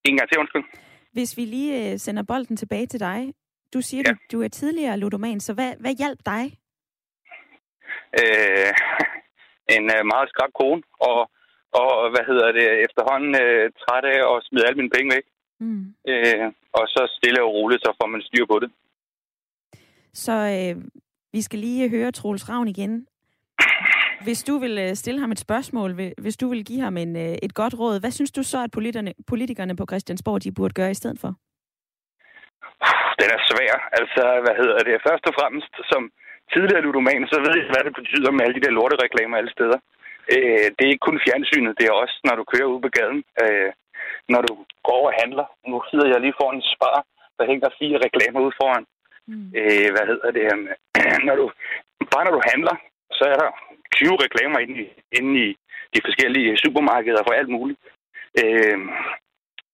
[0.05, 0.64] En gang til, undskyld.
[1.12, 3.35] Hvis vi lige øh, sender bolden tilbage til dig.
[3.74, 4.11] Du siger, ja.
[4.11, 6.43] du, du er tidligere ludoman, så hvad, hvad hjalp dig?
[8.20, 8.70] Øh,
[9.76, 11.31] en øh, meget skrab kone, og,
[11.81, 15.26] og hvad hedder det, efterhånden øh, træt af at smide alle mine penge væk.
[15.61, 15.85] Mm.
[16.11, 16.47] Øh,
[16.78, 18.70] og så stille og roligt, så får man styr på det.
[20.15, 20.85] Så øh,
[21.33, 23.07] vi skal lige høre Troels Ravn igen.
[24.25, 27.35] Hvis du vil øh, stille ham et spørgsmål, hvis du vil give ham en, øh,
[27.43, 30.91] et godt råd, hvad synes du så, at politikerne, politikerne på Christiansborg de burde gøre
[30.91, 31.35] i stedet for?
[33.21, 33.75] den er svær.
[34.01, 35.05] Altså, hvad hedder det?
[35.09, 36.03] Først og fremmest, som
[36.53, 39.79] tidligere ludoman, så ved jeg, hvad det betyder med alle de der lortereklamer alle steder.
[40.35, 43.23] Øh, det er ikke kun fjernsynet, det er også, når du kører ud på gaden.
[43.43, 43.71] Øh,
[44.33, 44.53] når du
[44.89, 45.47] går og handler.
[45.71, 46.99] Nu sidder jeg lige foran en spar,
[47.39, 48.85] der hænger fire reklamer ud foran.
[49.31, 49.49] Mm.
[49.59, 50.45] Øh, hvad hedder det?
[51.26, 51.47] når du,
[52.12, 52.74] bare når du handler,
[53.18, 53.51] så er der
[53.97, 54.87] 20 reklamer inde i,
[55.18, 55.47] inde i
[55.95, 57.81] de forskellige supermarkeder for alt muligt.
[58.41, 58.78] Øh,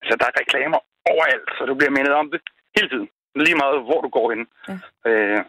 [0.07, 0.81] så der er reklamer
[1.13, 2.41] overalt, så du bliver mindet om det
[2.77, 3.09] hele tiden.
[3.45, 4.43] Lige meget, hvor du går hen.
[4.69, 4.77] Ja.
[5.09, 5.43] Øh,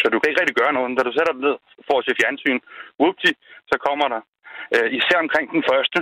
[0.00, 0.96] så du kan ikke rigtig gøre noget.
[0.98, 1.56] Da du sætter dig ned
[1.86, 2.60] for at se fjernsyn,
[3.00, 3.30] whoopty,
[3.70, 4.22] så kommer der.
[4.74, 5.98] Øh, især omkring den første,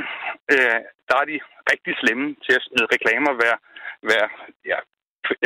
[0.52, 0.78] øh,
[1.08, 1.36] der er de
[1.72, 3.54] rigtig slemme til at smide reklamer hver,
[4.06, 4.24] hver,
[4.70, 4.78] ja,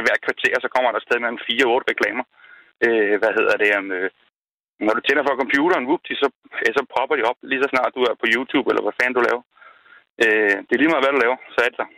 [0.07, 2.24] hver kvarter, så kommer der stadig mellem 4-8 reklamer.
[2.87, 3.70] Øh, hvad hedder det?
[3.97, 4.11] Øh,
[4.87, 6.26] når du tænder for computeren, whoopty, så,
[6.64, 9.16] ja, så popper de op lige så snart du er på YouTube, eller hvad fanden
[9.18, 9.43] du laver.
[10.24, 11.91] Øh, det er lige meget, hvad du laver, så er det der.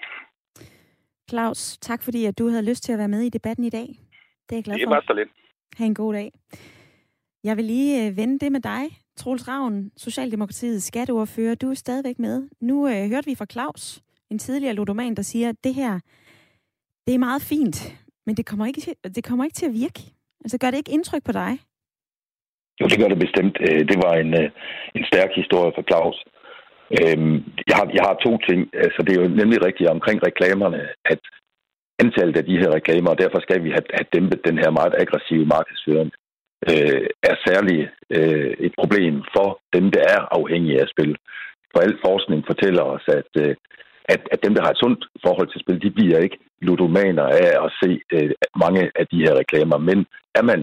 [1.30, 3.88] Claus, tak fordi at du havde lyst til at være med i debatten i dag.
[4.46, 4.78] Det er jeg glad for.
[4.78, 5.30] Det er bare så lidt.
[5.78, 6.28] Ha' en god dag.
[7.44, 8.82] Jeg vil lige øh, vende det med dig,
[9.16, 11.54] Troels Ravn, Socialdemokratiets skatteordfører.
[11.54, 12.48] Du er stadigvæk med.
[12.60, 14.00] Nu øh, hørte vi fra Claus,
[14.30, 16.00] en tidligere ludoman, der siger, at det her,
[17.06, 17.76] det er meget fint,
[18.26, 20.00] men det kommer ikke til, det kommer ikke til at virke.
[20.44, 21.52] Altså gør det ikke indtryk på dig?
[22.80, 23.56] Jo, det gør det bestemt.
[23.66, 24.50] Øh, det var en, øh,
[24.96, 26.18] en stærk historie for Claus.
[26.98, 27.36] Øhm,
[27.68, 28.60] jeg har, jeg har to ting.
[28.84, 30.80] Altså, det er jo nemlig rigtigt omkring reklamerne,
[31.12, 31.20] at
[32.02, 34.94] antallet af de her reklamer, og derfor skal vi have, have dæmpet den her meget
[35.02, 36.10] aggressive markedsføring,
[36.70, 37.84] øh, er særligt
[38.16, 41.12] øh, et problem for dem, der er afhængige af spil.
[41.72, 43.56] For al forskning fortæller os, at, øh,
[44.04, 47.50] at, at dem, der har et sundt forhold til spil, de bliver ikke ludomaner af
[47.64, 48.30] at se øh,
[48.64, 49.78] mange af de her reklamer.
[49.78, 50.60] Men er man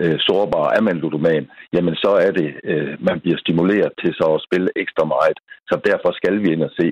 [0.00, 4.26] øh, sårbar, er man ludoman, jamen så er det, øh, man bliver stimuleret til så
[4.36, 5.38] at spille ekstra meget.
[5.70, 6.86] Så derfor skal vi ind og se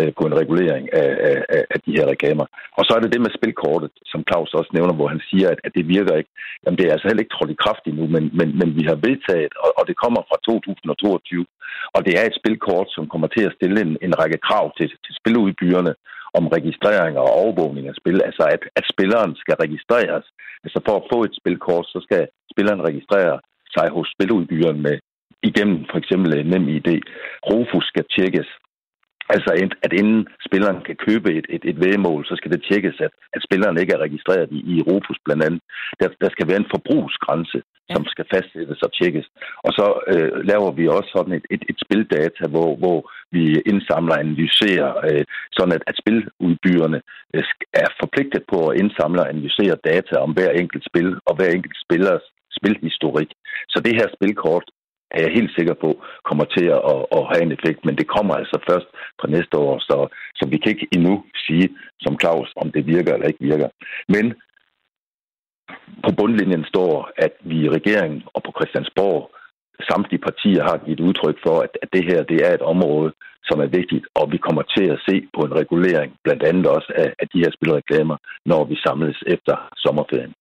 [0.00, 1.10] Øh, på en regulering af,
[1.56, 2.46] af, af de her reklamer.
[2.78, 5.60] Og så er det det med spilkortet, som Claus også nævner, hvor han siger, at,
[5.66, 6.32] at det virker ikke.
[6.62, 8.98] Jamen det er altså heller ikke trådt i kraft endnu, men, men, men vi har
[9.08, 11.46] vedtaget, og, og det kommer fra 2022,
[11.96, 14.88] og det er et spilkort, som kommer til at stille en, en række krav til,
[15.04, 15.92] til spiludbyderne
[16.38, 20.26] om registrering og overvågning af spil, altså at, at spilleren skal registreres.
[20.64, 22.22] Altså for at få et spilkort, så skal
[22.52, 23.36] spilleren registrere
[23.76, 24.96] sig hos spiludbyderen med
[25.50, 26.96] igennem for eksempel nem idé.
[27.50, 28.48] Rufus skal tjekkes,
[29.34, 29.50] Altså,
[29.86, 33.44] at inden spilleren kan købe et, et, et vægemål, så skal det tjekkes, at, at
[33.46, 35.60] spilleren ikke er registreret i, i Europus blandt andet.
[36.00, 37.58] Der, der skal være en forbrugsgrænse,
[37.88, 37.94] ja.
[37.94, 39.26] som skal fastsættes og tjekkes.
[39.66, 42.98] Og så øh, laver vi også sådan et, et, et spildata, hvor, hvor
[43.34, 45.24] vi indsamler og analyserer, øh,
[45.56, 47.00] sådan at, at spiludbyderne
[47.34, 47.44] øh,
[47.84, 51.76] er forpligtet på at indsamle og analysere data om hver enkelt spil og hver enkelt
[51.84, 52.24] spillers
[52.58, 53.30] spilhistorik.
[53.72, 54.66] Så det her spilkort
[55.14, 55.90] er jeg helt sikker på,
[56.28, 58.88] kommer til at, at, at have en effekt, men det kommer altså først
[59.20, 59.96] på næste år, så,
[60.38, 61.68] så vi kan ikke endnu sige
[62.00, 63.68] som Claus, om det virker eller ikke virker.
[64.08, 64.34] Men
[66.04, 69.30] på bundlinjen står, at vi i regeringen og på Christiansborg
[69.90, 73.12] samtlige partier har givet udtryk for, at, at det her det er et område,
[73.48, 76.92] som er vigtigt, og vi kommer til at se på en regulering, blandt andet også
[76.96, 80.34] af, af de her spilreklamer, når vi samles efter sommerferien.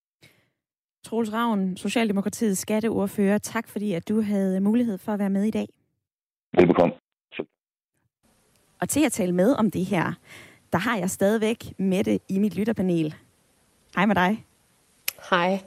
[1.03, 3.37] Troels Ravn, Socialdemokratiets skatteordfører.
[3.37, 5.67] Tak fordi, at du havde mulighed for at være med i dag.
[6.57, 6.93] Velbekomme.
[8.81, 10.13] Og til at tale med om det her,
[10.73, 13.15] der har jeg stadigvæk Mette i mit lytterpanel.
[13.95, 14.45] Hej med dig.
[15.29, 15.63] Hej.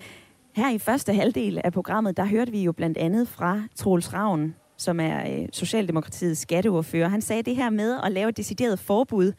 [0.52, 4.54] Her i første halvdel af programmet, der hørte vi jo blandt andet fra Troels Ravn,
[4.76, 7.08] som er øh, Socialdemokratiets skatteordfører.
[7.08, 9.32] Han sagde det her med at lave et decideret forbud.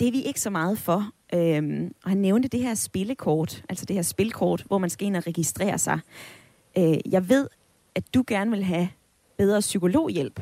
[0.00, 1.10] Det er vi ikke så meget for.
[1.34, 5.16] Øhm, og han nævnte det her spillekort, altså det her spilkort, hvor man skal ind
[5.16, 5.98] og registrere sig.
[6.78, 7.48] Øh, jeg ved,
[7.94, 8.88] at du gerne vil have
[9.36, 10.40] bedre psykologhjælp.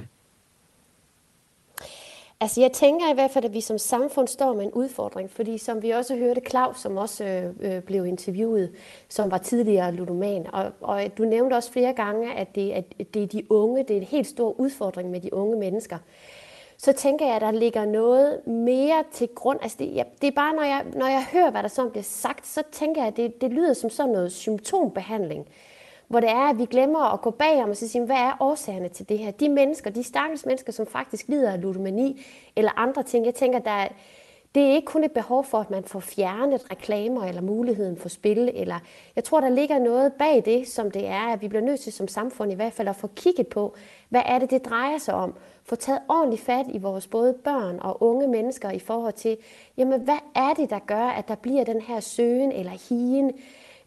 [2.42, 5.58] Altså jeg tænker i hvert fald, at vi som samfund står med en udfordring, fordi
[5.58, 8.72] som vi også hørte Claus, som også øh, øh blev interviewet,
[9.08, 12.84] som var tidligere ludoman, og, og du nævnte også flere gange, at det, at
[13.14, 15.98] det er de unge, det er en helt stor udfordring med de unge mennesker
[16.82, 19.58] så tænker jeg, at der ligger noget mere til grund.
[19.62, 22.02] Altså det, ja, det er bare, når jeg, når jeg hører, hvad der så bliver
[22.02, 25.46] sagt, så tænker jeg, at det, det lyder som sådan noget symptombehandling.
[26.08, 28.88] Hvor det er, at vi glemmer at gå bagom og så sige, hvad er årsagerne
[28.88, 29.30] til det her?
[29.30, 32.26] De mennesker, de stakkels mennesker, som faktisk lider af ludomani
[32.56, 33.26] eller andre ting.
[33.26, 33.88] Jeg tænker, der er,
[34.54, 38.08] det er ikke kun et behov for, at man får fjernet reklamer eller muligheden for
[38.08, 38.50] spil.
[38.54, 38.78] Eller
[39.16, 41.92] jeg tror, der ligger noget bag det, som det er, at vi bliver nødt til
[41.92, 43.74] som samfund i hvert fald at få kigget på,
[44.08, 45.34] hvad er det, det drejer sig om
[45.70, 49.36] få taget ordentligt fat i vores både børn og unge mennesker i forhold til,
[49.76, 53.32] jamen hvad er det, der gør, at der bliver den her søgen eller higen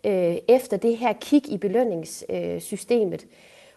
[0.04, 3.24] øh, efter det her kig i belønningssystemet.
[3.24, 3.30] Øh,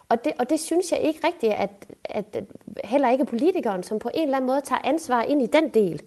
[0.09, 1.69] og det, og det synes jeg ikke rigtigt, at,
[2.05, 2.43] at
[2.83, 6.01] heller ikke politikeren, som på en eller anden måde tager ansvar ind i den del.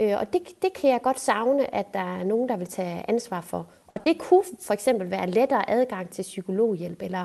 [0.00, 3.04] Øh, og det, det kan jeg godt savne, at der er nogen, der vil tage
[3.08, 7.24] ansvar for Og det kunne for eksempel være lettere adgang til psykologhjælp, eller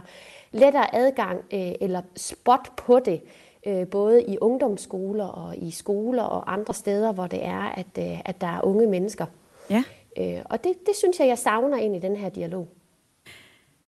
[0.51, 3.21] lettere adgang øh, eller spot på det,
[3.65, 8.21] øh, både i ungdomsskoler og i skoler og andre steder, hvor det er, at, øh,
[8.25, 9.25] at der er unge mennesker.
[9.69, 9.83] Ja.
[10.17, 12.67] Øh, og det, det synes jeg, jeg savner ind i den her dialog.